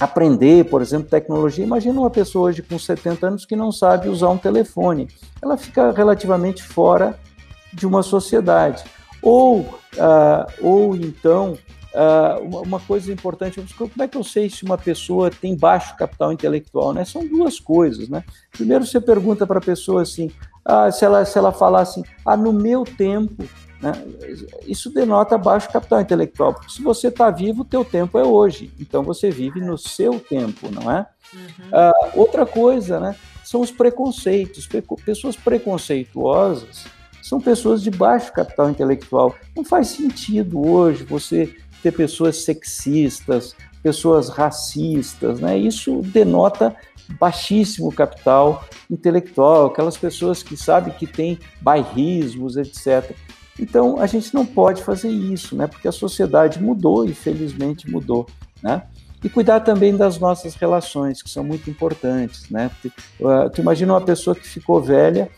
[0.00, 1.64] aprender, por exemplo, tecnologia.
[1.64, 5.06] Imagina uma pessoa hoje com 70 anos que não sabe usar um telefone.
[5.40, 7.16] Ela fica relativamente fora
[7.72, 8.82] de uma sociedade.
[9.22, 11.56] Ou, uh, ou então,
[11.94, 16.32] uh, uma coisa importante, como é que eu sei se uma pessoa tem baixo capital
[16.32, 16.92] intelectual?
[16.92, 17.04] Né?
[17.04, 18.08] São duas coisas.
[18.08, 18.24] Né?
[18.50, 20.30] Primeiro, você pergunta para a pessoa assim,
[20.64, 23.44] ah, se, ela, se ela falar assim, ah, no meu tempo,
[23.80, 23.92] né?
[24.64, 28.72] Isso denota baixo capital intelectual, porque se você está vivo, o teu tempo é hoje,
[28.78, 31.04] então você vive no seu tempo, não é?
[31.34, 31.40] Uhum.
[31.40, 34.68] Uh, outra coisa, né, são os preconceitos.
[35.04, 36.84] Pessoas preconceituosas
[37.22, 39.34] são pessoas de baixo capital intelectual.
[39.56, 45.56] Não faz sentido hoje você ter pessoas sexistas, pessoas racistas, né?
[45.56, 46.74] Isso denota
[47.18, 53.14] baixíssimo capital intelectual, aquelas pessoas que sabem que têm bairrismos, etc.
[53.58, 55.66] Então, a gente não pode fazer isso, né?
[55.66, 58.26] Porque a sociedade mudou e felizmente mudou,
[58.62, 58.84] né?
[59.22, 62.70] E cuidar também das nossas relações, que são muito importantes, né?
[63.20, 65.30] Uh, tu imagina uma pessoa que ficou velha,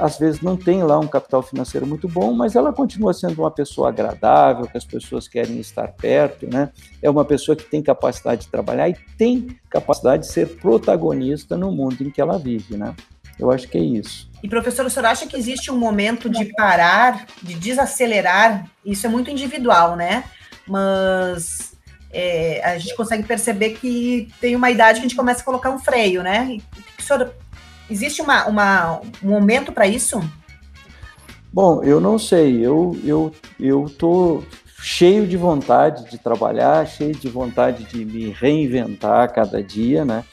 [0.00, 3.50] às vezes não tem lá um capital financeiro muito bom, mas ela continua sendo uma
[3.50, 6.70] pessoa agradável, que as pessoas querem estar perto, né?
[7.00, 11.70] É uma pessoa que tem capacidade de trabalhar e tem capacidade de ser protagonista no
[11.70, 12.94] mundo em que ela vive, né?
[13.38, 14.30] Eu acho que é isso.
[14.42, 18.66] E, professor, o senhor acha que existe um momento de parar, de desacelerar?
[18.84, 20.24] Isso é muito individual, né?
[20.66, 21.76] Mas
[22.10, 25.70] é, a gente consegue perceber que tem uma idade que a gente começa a colocar
[25.70, 26.48] um freio, né?
[26.50, 27.32] E, senhor,
[27.90, 30.20] existe uma, uma, um momento para isso?
[31.52, 32.64] Bom, eu não sei.
[32.64, 34.42] Eu eu eu tô
[34.78, 40.24] cheio de vontade de trabalhar, cheio de vontade de me reinventar a cada dia, né?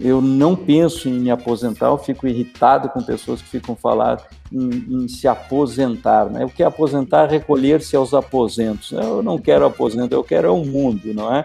[0.00, 5.04] eu não penso em me aposentar, eu fico irritado com pessoas que ficam falando em,
[5.04, 6.24] em se aposentar.
[6.30, 6.42] Né?
[6.42, 7.26] O que é aposentar?
[7.26, 8.92] Recolher-se aos aposentos.
[8.92, 11.44] Eu não quero aposento, eu quero o um mundo, não é?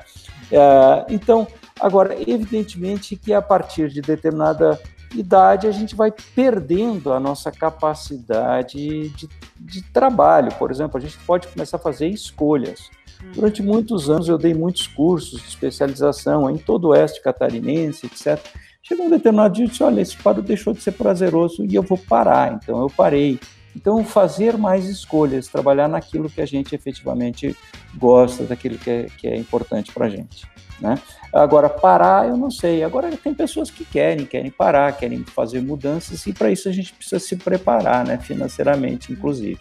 [0.50, 1.06] é?
[1.10, 1.46] Então,
[1.78, 4.80] agora, evidentemente que a partir de determinada
[5.14, 9.30] idade a gente vai perdendo a nossa capacidade de,
[9.60, 10.52] de trabalho.
[10.56, 12.90] Por exemplo, a gente pode começar a fazer escolhas.
[13.34, 18.40] Durante muitos anos eu dei muitos cursos de especialização em todo o oeste catarinense, etc.
[18.88, 21.82] Chegou um determinado dia e disse, olha, esse quadro deixou de ser prazeroso e eu
[21.82, 22.54] vou parar.
[22.54, 23.40] Então eu parei.
[23.76, 27.58] Então fazer mais escolhas, trabalhar naquilo que a gente efetivamente
[27.98, 30.48] gosta, daquilo que é, que é importante para a gente.
[30.80, 31.00] Né?
[31.34, 32.84] Agora, parar, eu não sei.
[32.84, 36.94] Agora, tem pessoas que querem, querem parar, querem fazer mudanças, e para isso a gente
[36.94, 38.20] precisa se preparar, né?
[38.20, 39.60] financeiramente, inclusive.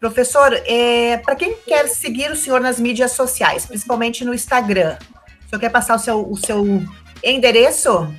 [0.00, 4.98] Professor, é, para quem quer seguir o senhor nas mídias sociais, principalmente no Instagram,
[5.46, 6.82] o senhor quer passar o seu, o seu
[7.22, 8.12] endereço?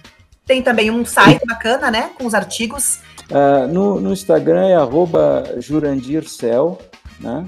[0.48, 2.10] Tem também um site bacana, né?
[2.18, 3.02] Com os artigos.
[3.30, 6.80] Uh, no, no, Instagram é arroba jurandircel,
[7.20, 7.46] né?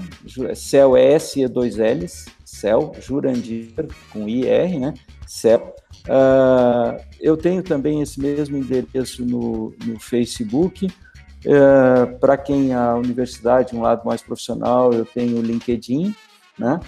[0.54, 3.72] Cel é S e dois L's, Cel, Jurandir
[4.12, 4.92] com IR, né?
[5.26, 5.74] Cel.
[6.06, 10.86] Uh, eu tenho também esse mesmo endereço no, no Facebook.
[11.46, 16.14] Uh, Para quem a universidade, um lado mais profissional, eu tenho o LinkedIn.
[16.60, 16.78] Né?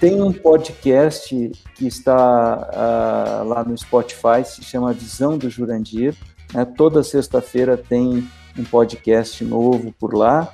[0.00, 6.16] Tem um podcast que está uh, lá no Spotify, se chama Visão do Jurandir.
[6.54, 6.64] Né?
[6.64, 8.26] Toda sexta-feira tem
[8.58, 10.50] um podcast novo por lá.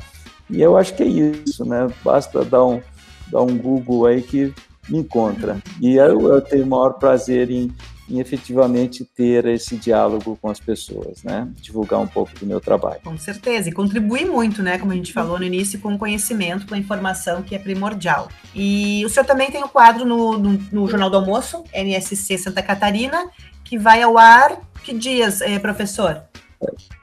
[0.50, 1.86] E eu acho que é isso, né?
[2.04, 2.82] Basta dar um,
[3.28, 4.52] dar um Google aí que
[4.88, 5.62] me encontra.
[5.80, 7.72] E eu, eu tenho o maior prazer em,
[8.08, 11.48] em efetivamente ter esse diálogo com as pessoas, né?
[11.56, 13.00] Divulgar um pouco do meu trabalho.
[13.02, 14.78] Com certeza, e contribuir muito, né?
[14.78, 18.28] Como a gente falou no início, com o conhecimento, com a informação que é primordial.
[18.54, 22.38] E o senhor também tem o um quadro no, no, no, Jornal do Almoço, NSC
[22.38, 23.30] Santa Catarina,
[23.64, 26.22] que vai ao ar que dias, eh, professor?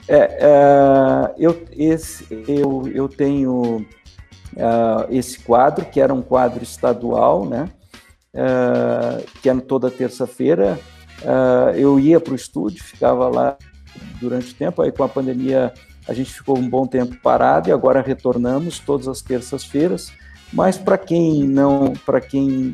[0.07, 3.85] É, é, eu, esse, eu, eu tenho
[4.53, 7.69] uh, esse quadro, que era um quadro estadual, né?
[9.41, 10.79] Que era toda terça-feira.
[11.21, 13.57] Uh, eu ia para o estúdio, ficava lá
[14.19, 15.71] durante o tempo, aí com a pandemia
[16.07, 20.11] a gente ficou um bom tempo parado e agora retornamos todas as terças-feiras.
[20.51, 22.73] Mas para quem não, para quem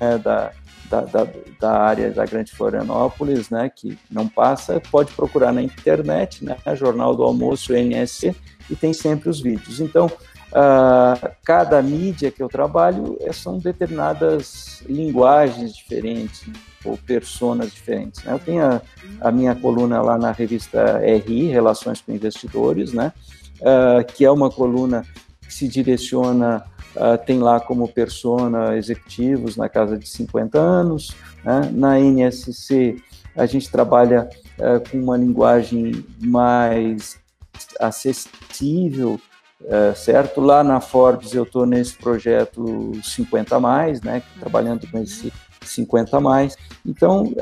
[0.00, 0.50] é da,
[0.90, 1.28] da, da,
[1.58, 7.14] da, área da Grande Florianópolis, né, que não passa, pode procurar na internet, né, Jornal
[7.14, 8.34] do Almoço NSC,
[8.68, 9.80] e tem sempre os vídeos.
[9.80, 10.10] Então,
[10.52, 16.44] uh, cada mídia que eu trabalho é, são determinadas linguagens diferentes
[16.84, 18.22] ou personas diferentes.
[18.24, 18.32] Né?
[18.32, 18.82] Eu tenho a,
[19.20, 23.12] a, minha coluna lá na revista RI, Relações com Investidores, né,
[23.60, 25.04] uh, que é uma coluna
[25.40, 31.16] que se direciona Uh, tem lá como persona executivos na casa de 50 anos.
[31.42, 31.70] Né?
[31.72, 32.96] Na NSC,
[33.34, 34.28] a gente trabalha
[34.90, 37.18] com uma linguagem mais
[37.80, 39.18] acessível,
[39.64, 40.40] uh, certo?
[40.40, 44.22] Lá na Forbes, eu estou nesse projeto 50 mais, né?
[44.38, 45.32] trabalhando com esse
[45.62, 46.56] 50 mais.
[46.84, 47.32] Então,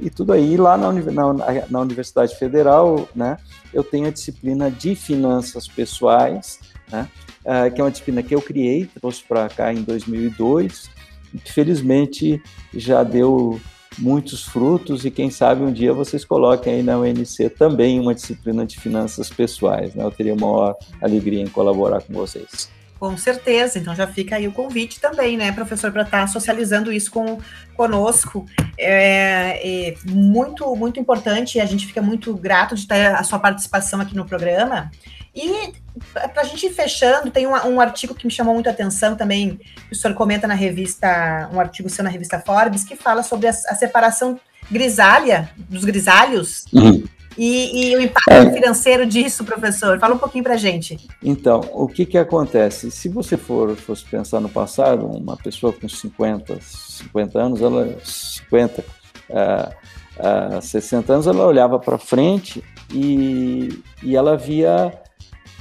[0.00, 1.32] e tudo aí, lá na, na,
[1.68, 3.36] na Universidade Federal, né?
[3.72, 7.08] eu tenho a disciplina de finanças pessoais, né?
[7.44, 10.90] uh, que é uma disciplina que eu criei, trouxe para cá em 2002,
[11.34, 12.42] e que felizmente
[12.72, 13.60] já deu
[13.98, 18.64] muitos frutos e quem sabe um dia vocês coloquem aí na UNC também uma disciplina
[18.64, 19.94] de finanças pessoais.
[19.94, 20.04] Né?
[20.04, 22.70] Eu teria uma maior alegria em colaborar com vocês.
[22.98, 26.92] Com certeza, então já fica aí o convite também, né, professor, para estar tá socializando
[26.92, 27.38] isso com
[27.76, 28.44] conosco.
[28.76, 34.00] É, é, muito, muito importante, a gente fica muito grato de ter a sua participação
[34.00, 34.90] aqui no programa.
[35.32, 35.72] E
[36.12, 39.14] para a gente ir fechando, tem um, um, artigo que me chamou muito a atenção
[39.14, 43.22] também, que o senhor comenta na revista, um artigo seu na revista Forbes, que fala
[43.22, 47.04] sobre a, a separação grisalha, dos grisalhos, uhum.
[47.38, 48.52] E, e, o impacto é.
[48.52, 49.98] financeiro disso, professor.
[50.00, 50.98] Fala um pouquinho para gente.
[51.22, 52.90] Então, o que, que acontece?
[52.90, 58.84] Se você for fosse pensar no passado, uma pessoa com 50, 50 anos, ela 50,
[59.30, 62.62] uh, uh, 60 anos, ela olhava para frente
[62.92, 64.92] e, e ela via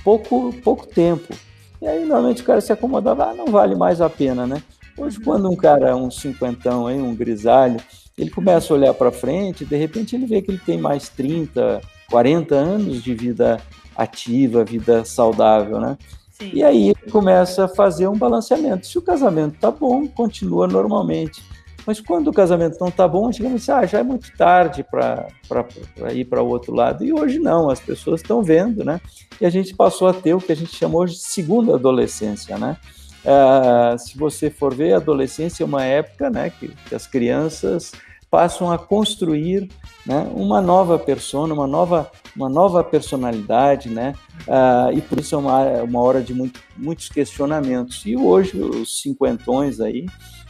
[0.04, 1.32] pouco, pouco tempo.
[1.80, 4.64] E aí, normalmente, o cara se acomodava, ah, não vale mais a pena, né?
[4.98, 7.80] Hoje, quando um cara, um cinquentão, aí, um grisalho,
[8.18, 11.82] ele começa a olhar para frente, de repente ele vê que ele tem mais 30,
[12.10, 13.62] 40 anos de vida
[13.96, 15.98] ativa, vida saudável, né?
[16.32, 16.52] Sim.
[16.54, 18.88] E aí ele começa a fazer um balanceamento.
[18.88, 21.44] Se o casamento tá bom, continua normalmente.
[21.86, 25.28] Mas quando o casamento não está bom, chegamos assim, ah, já é muito tarde para
[26.14, 27.04] ir para o outro lado.
[27.04, 29.00] E hoje não, as pessoas estão vendo, né?
[29.40, 32.78] E a gente passou a ter o que a gente chamou de segunda adolescência, né?
[33.24, 37.92] Uh, se você for ver, a adolescência é uma época né, que, que as crianças
[38.30, 39.70] passam a construir
[40.06, 44.14] né, uma nova persona, uma nova, uma nova personalidade, né?
[44.48, 48.06] Uh, e por isso é uma, uma hora de muito, muitos questionamentos.
[48.06, 50.06] E hoje, os cinquentões aí,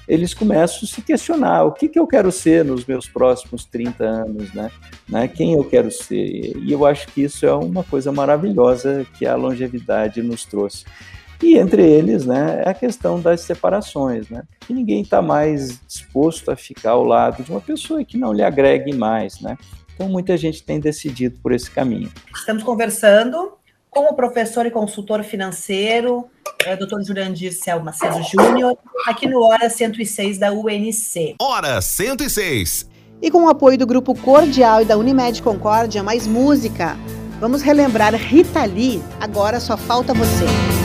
[0.07, 4.03] eles começam a se questionar o que, que eu quero ser nos meus próximos 30
[4.03, 4.71] anos, né?
[5.07, 5.27] né?
[5.27, 6.55] Quem eu quero ser.
[6.57, 10.85] E eu acho que isso é uma coisa maravilhosa que a longevidade nos trouxe.
[11.41, 14.43] E entre eles, né, é a questão das separações, né?
[14.61, 18.43] Que ninguém está mais disposto a ficar ao lado de uma pessoa que não lhe
[18.43, 19.57] agregue mais, né?
[19.93, 22.11] Então muita gente tem decidido por esse caminho.
[22.35, 23.53] Estamos conversando
[23.89, 26.25] com o professor e consultor financeiro,
[26.65, 27.01] é, Dr.
[27.01, 28.77] Jurandir Selma Ceso Júnior,
[29.07, 31.35] aqui no Hora 106 da UNC.
[31.39, 32.87] Hora 106.
[33.21, 36.95] E com o apoio do Grupo Cordial e da Unimed Concórdia, mais música.
[37.39, 40.76] Vamos relembrar Rita Lee, agora só falta você.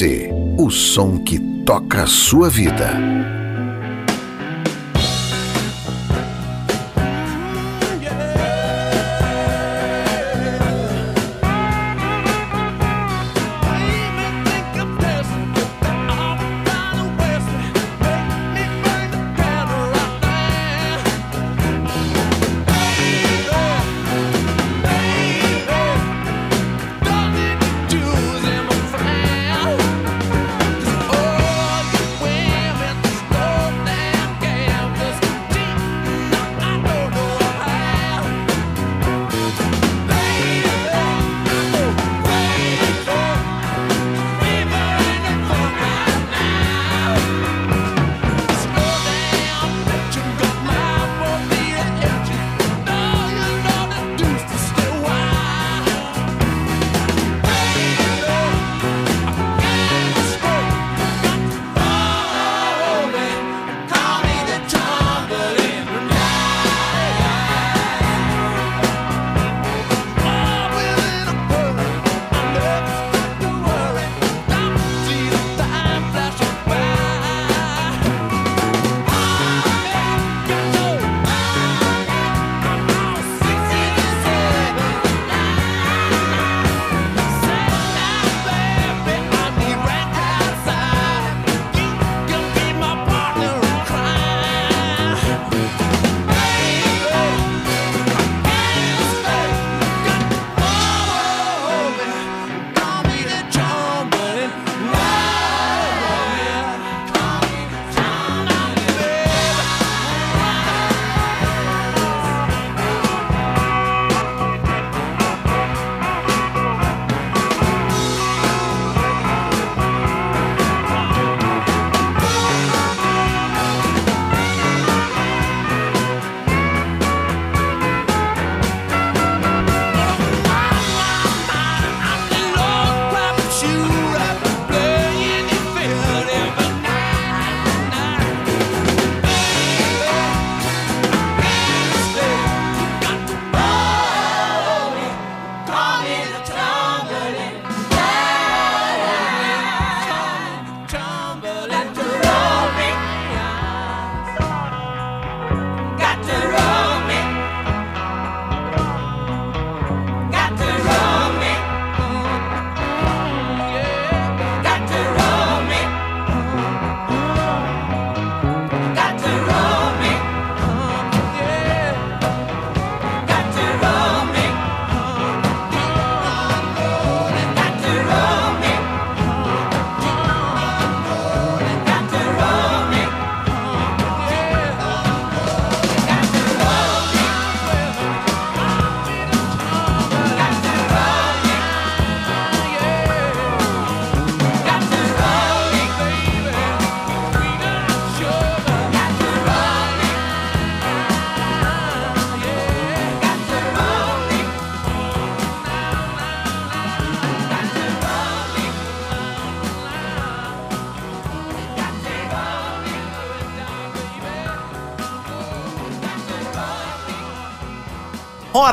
[0.00, 2.90] UNC, o som que toca a sua vida.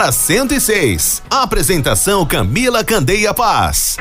[0.07, 1.21] Hora 106.
[1.29, 3.97] Apresentação Camila Candeia Paz.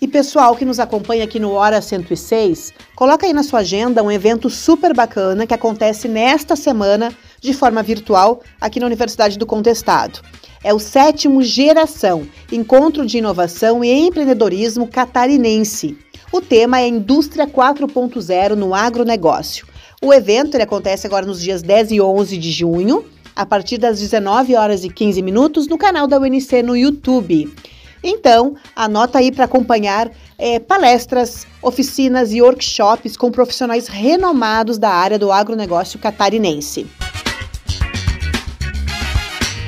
[0.00, 4.10] E pessoal que nos acompanha aqui no Hora 106, coloca aí na sua agenda um
[4.10, 10.18] evento super bacana que acontece nesta semana de forma virtual aqui na Universidade do Contestado.
[10.64, 15.96] É o sétimo Geração, Encontro de Inovação e Empreendedorismo Catarinense.
[16.32, 19.68] O tema é Indústria 4.0 no agronegócio.
[20.00, 23.98] O evento ele acontece agora nos dias 10 e 11 de junho, a partir das
[23.98, 27.52] 19 horas e 15 minutos, no canal da UNC no YouTube.
[28.00, 35.18] Então, anota aí para acompanhar é, palestras, oficinas e workshops com profissionais renomados da área
[35.18, 36.86] do agronegócio catarinense.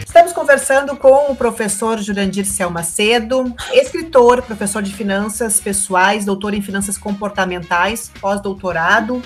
[0.07, 6.63] Estamos conversando com o professor Jurandir Cel Macedo, escritor, professor de finanças pessoais, doutor em
[6.63, 9.21] finanças comportamentais, pós-doutorado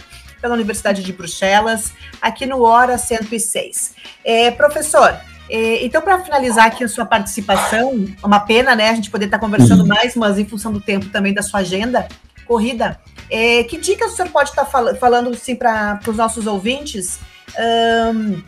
[0.44, 3.94] pela Universidade de Bruxelas, aqui no Hora 106.
[4.22, 5.18] É, professor,
[5.48, 9.38] é, então, para finalizar aqui a sua participação, uma pena, né, a gente poder estar
[9.38, 9.88] conversando uhum.
[9.88, 12.06] mais, mas em função do tempo também da sua agenda
[12.46, 17.18] corrida, é, que dicas o senhor pode estar fal falando assim, para os nossos ouvintes?
[17.58, 18.42] Um,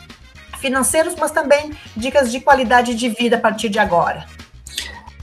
[0.58, 4.26] financeiros, mas também dicas de qualidade de vida a partir de agora.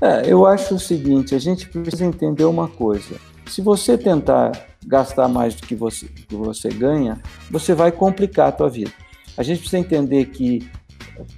[0.02, 3.16] É, eu acho o seguinte, a gente precisa entender uma coisa.
[3.54, 4.52] Se você tentar
[4.84, 8.92] gastar mais do que você, que você ganha, você vai complicar a tua vida.
[9.38, 10.68] A gente precisa entender que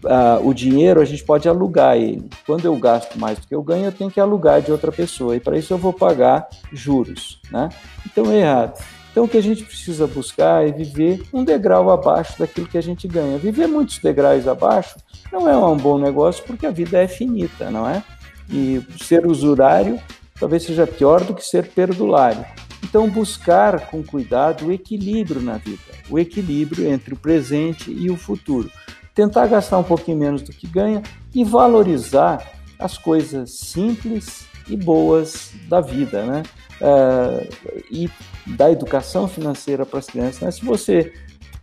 [0.05, 2.25] uh, o dinheiro a gente pode alugar ele.
[2.45, 5.35] Quando eu gasto mais do que eu ganho, eu tenho que alugar de outra pessoa
[5.35, 7.67] e para isso eu vou pagar juros, né?
[8.05, 8.81] Então é errado.
[9.11, 12.81] Então o que a gente precisa buscar é viver um degrau abaixo daquilo que a
[12.81, 13.37] gente ganha.
[13.37, 14.95] Viver muitos degraus abaixo
[15.33, 18.01] não é um bom negócio porque a vida é finita, não é?
[18.49, 19.99] E ser usurário
[20.39, 22.45] talvez seja pior do que ser perdulário.
[22.83, 28.17] Então, buscar com cuidado o equilíbrio na vida, o equilíbrio entre o presente e o
[28.17, 28.69] futuro
[29.15, 31.01] tentar gastar um pouquinho menos do que ganha
[31.33, 32.45] e valorizar
[32.77, 36.43] as coisas simples e boas da vida, né?
[36.81, 37.47] Uh,
[37.89, 38.09] e
[38.45, 40.41] da educação financeira para as crianças.
[40.41, 40.51] Né?
[40.51, 41.13] Se você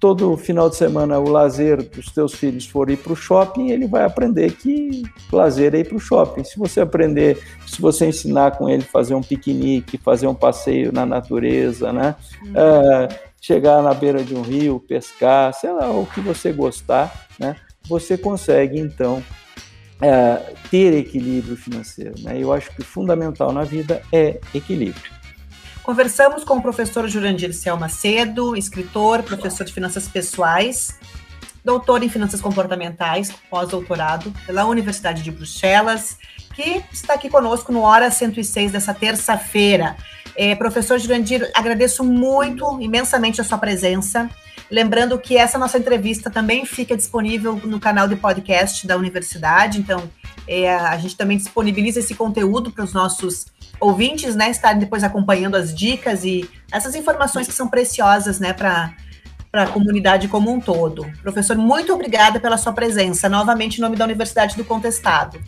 [0.02, 3.86] todo final de semana o lazer dos teus filhos for ir para o shopping, ele
[3.86, 6.42] vai aprender que lazer é ir para o shopping.
[6.42, 11.06] Se você aprender, se você ensinar com ele fazer um piquenique, fazer um passeio na
[11.06, 12.16] natureza, né?
[12.42, 12.50] Uhum.
[12.50, 17.54] Uh, chegar na beira de um rio, pescar, sei lá, o que você gostar, né?
[17.88, 19.22] Você consegue então
[20.00, 22.36] é, ter equilíbrio financeiro, né?
[22.40, 25.21] Eu acho que o fundamental na vida é equilíbrio.
[25.82, 30.96] Conversamos com o professor Jurandir Cel Macedo, escritor, professor de finanças pessoais,
[31.64, 36.18] doutor em finanças comportamentais, pós-doutorado pela Universidade de Bruxelas,
[36.54, 39.96] que está aqui conosco no Hora 106 dessa terça-feira.
[40.36, 44.30] É, professor Jurandir, agradeço muito, imensamente a sua presença.
[44.70, 50.08] Lembrando que essa nossa entrevista também fica disponível no canal de podcast da universidade, então
[50.46, 53.46] é, a gente também disponibiliza esse conteúdo para os nossos
[53.80, 58.94] ouvintes, né, estarem depois acompanhando as dicas e essas informações que são preciosas, né, para
[59.52, 61.04] para a comunidade como um todo.
[61.20, 65.38] Professor, muito obrigada pela sua presença, novamente em nome da Universidade do Contestado.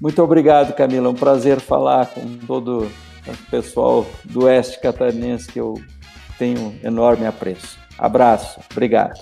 [0.00, 1.10] Muito obrigado, Camila.
[1.10, 2.88] Um prazer falar com todo
[3.26, 5.74] o pessoal do Oeste Catarinense que eu
[6.38, 7.76] tenho enorme apreço.
[7.98, 9.18] Abraço, obrigado.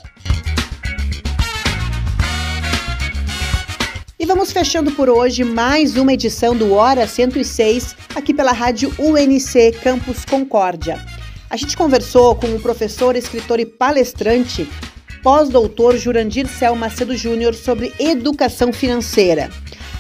[4.21, 9.71] E vamos fechando por hoje mais uma edição do Hora 106, aqui pela rádio UNC
[9.81, 10.99] Campus Concórdia.
[11.49, 14.69] A gente conversou com o professor, escritor e palestrante,
[15.23, 19.51] pós-doutor Jurandir Cel Macedo Júnior sobre educação financeira.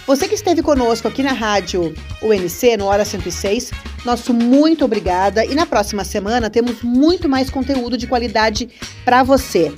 [0.04, 3.70] Você que esteve conosco aqui na rádio UNC, no Hora 106,
[4.04, 5.44] nosso muito obrigada.
[5.44, 8.68] E na próxima semana temos muito mais conteúdo de qualidade
[9.04, 9.72] para você.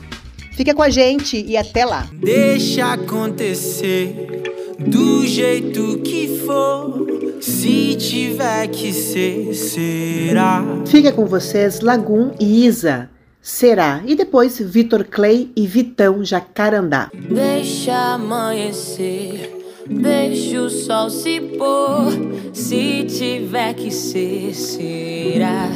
[0.61, 2.07] Fica com a gente e até lá.
[2.13, 4.45] Deixa acontecer
[4.79, 7.07] do jeito que for.
[7.41, 10.63] Se tiver que ser, será.
[10.85, 13.09] Fica com vocês Lagum e Isa.
[13.41, 14.03] Será.
[14.05, 17.11] E depois Vitor Clay e Vitão Jacarandá.
[17.15, 19.59] Deixa amanhecer
[19.89, 22.13] Deixa o sol se pôr,
[22.53, 25.71] se tiver que ser, será.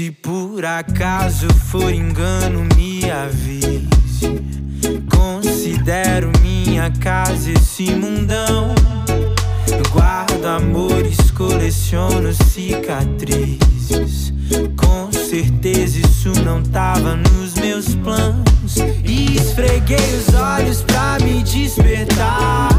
[0.00, 3.98] Se por acaso for engano, me avise.
[5.14, 8.74] Considero minha casa esse mundão.
[9.92, 13.52] Guardo amores, coleciono cicatrizes.
[14.74, 18.76] Com certeza isso não tava nos meus planos.
[19.04, 22.70] E esfreguei os olhos pra me despertar.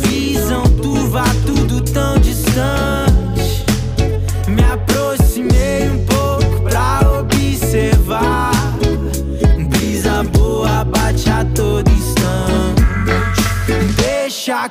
[0.00, 2.91] Visão turva, tudo tão distante.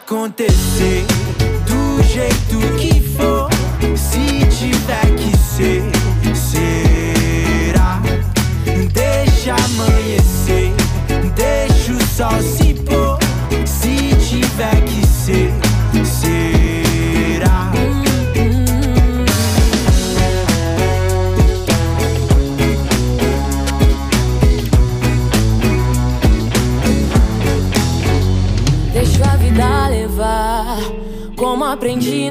[0.05, 1.05] Acontecer
[1.67, 2.90] do jeito que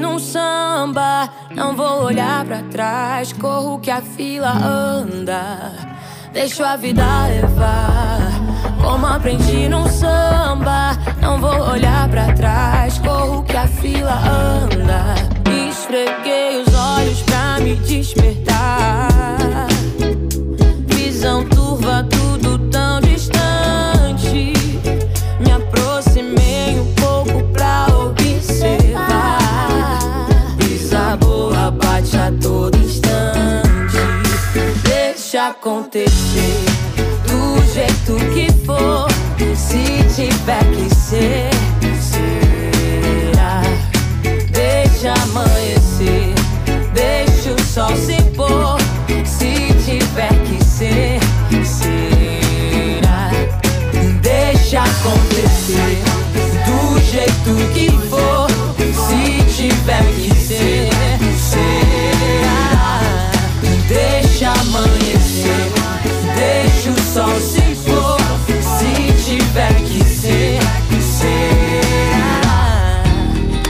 [0.01, 1.29] num samba.
[1.51, 5.71] Não vou olhar pra trás, corro que a fila anda.
[6.33, 8.31] Deixo a vida levar,
[8.81, 10.97] como aprendi num samba.
[11.21, 15.15] Não vou olhar pra trás, corro que a fila anda.
[15.69, 19.70] Esfreguei os olhos pra me despertar.
[35.51, 36.60] Acontecer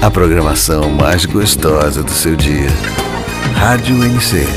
[0.01, 2.69] A programação mais gostosa do seu dia.
[3.53, 4.47] Rádio NC.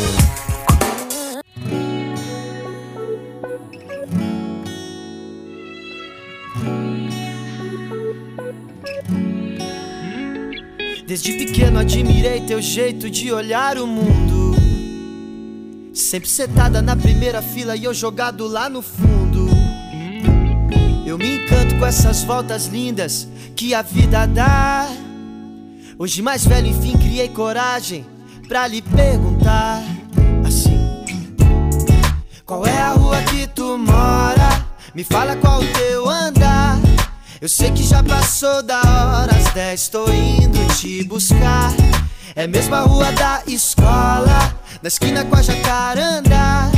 [11.06, 14.56] Desde pequeno admirei teu jeito de olhar o mundo.
[15.92, 19.46] Sempre sentada na primeira fila e eu jogado lá no fundo.
[21.04, 24.88] Eu me encanto com essas voltas lindas que a vida dá.
[25.96, 28.04] Hoje mais velho, enfim, criei coragem
[28.48, 29.80] pra lhe perguntar
[30.44, 31.04] assim:
[32.44, 34.66] Qual é a rua que tu mora?
[34.92, 36.80] Me fala qual o teu andar.
[37.40, 41.72] Eu sei que já passou da hora, às 10 tô indo te buscar.
[42.34, 46.72] É mesmo a rua da escola, na esquina com a jacaranda.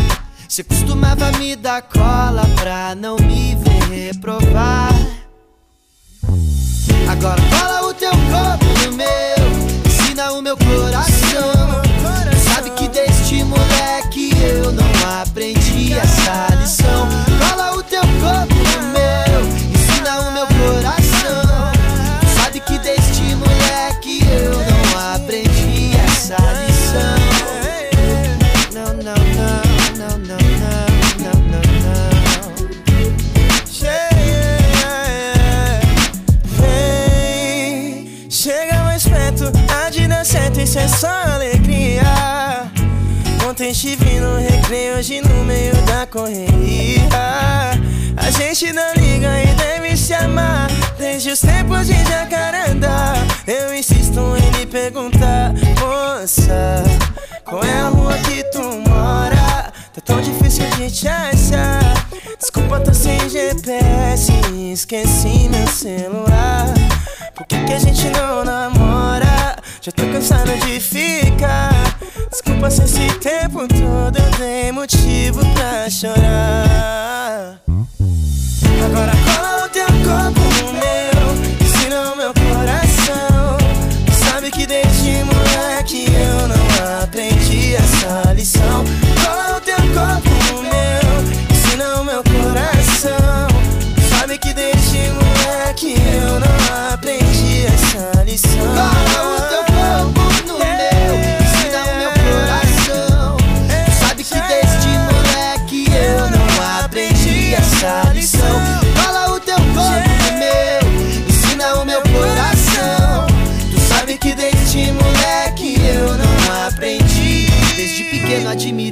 [0.46, 4.92] Cê costumava me dar cola pra não me ver reprovar.
[7.08, 8.65] Agora cola o teu corpo
[15.20, 15.65] aprendi
[46.06, 47.08] correria.
[48.16, 53.14] A gente não liga e deve se amar desde os tempos de jacaranda.
[53.46, 56.82] Eu insisto em lhe perguntar, moça,
[57.44, 59.72] qual é a rua que tu mora?
[59.94, 62.06] Tá tão difícil de te achar.
[62.38, 64.32] Desculpa, tô sem GPS,
[64.72, 66.74] esqueci meu celular.
[67.34, 69.56] Por que, que a gente não namora?
[69.80, 71.85] Já tô cansado de ficar.
[72.36, 74.30] Desculpa se esse tempo todo eu
[74.70, 77.35] motivo pra chorar.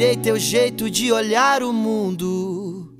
[0.04, 2.93] Olhei teu jeito de olhar o mundo.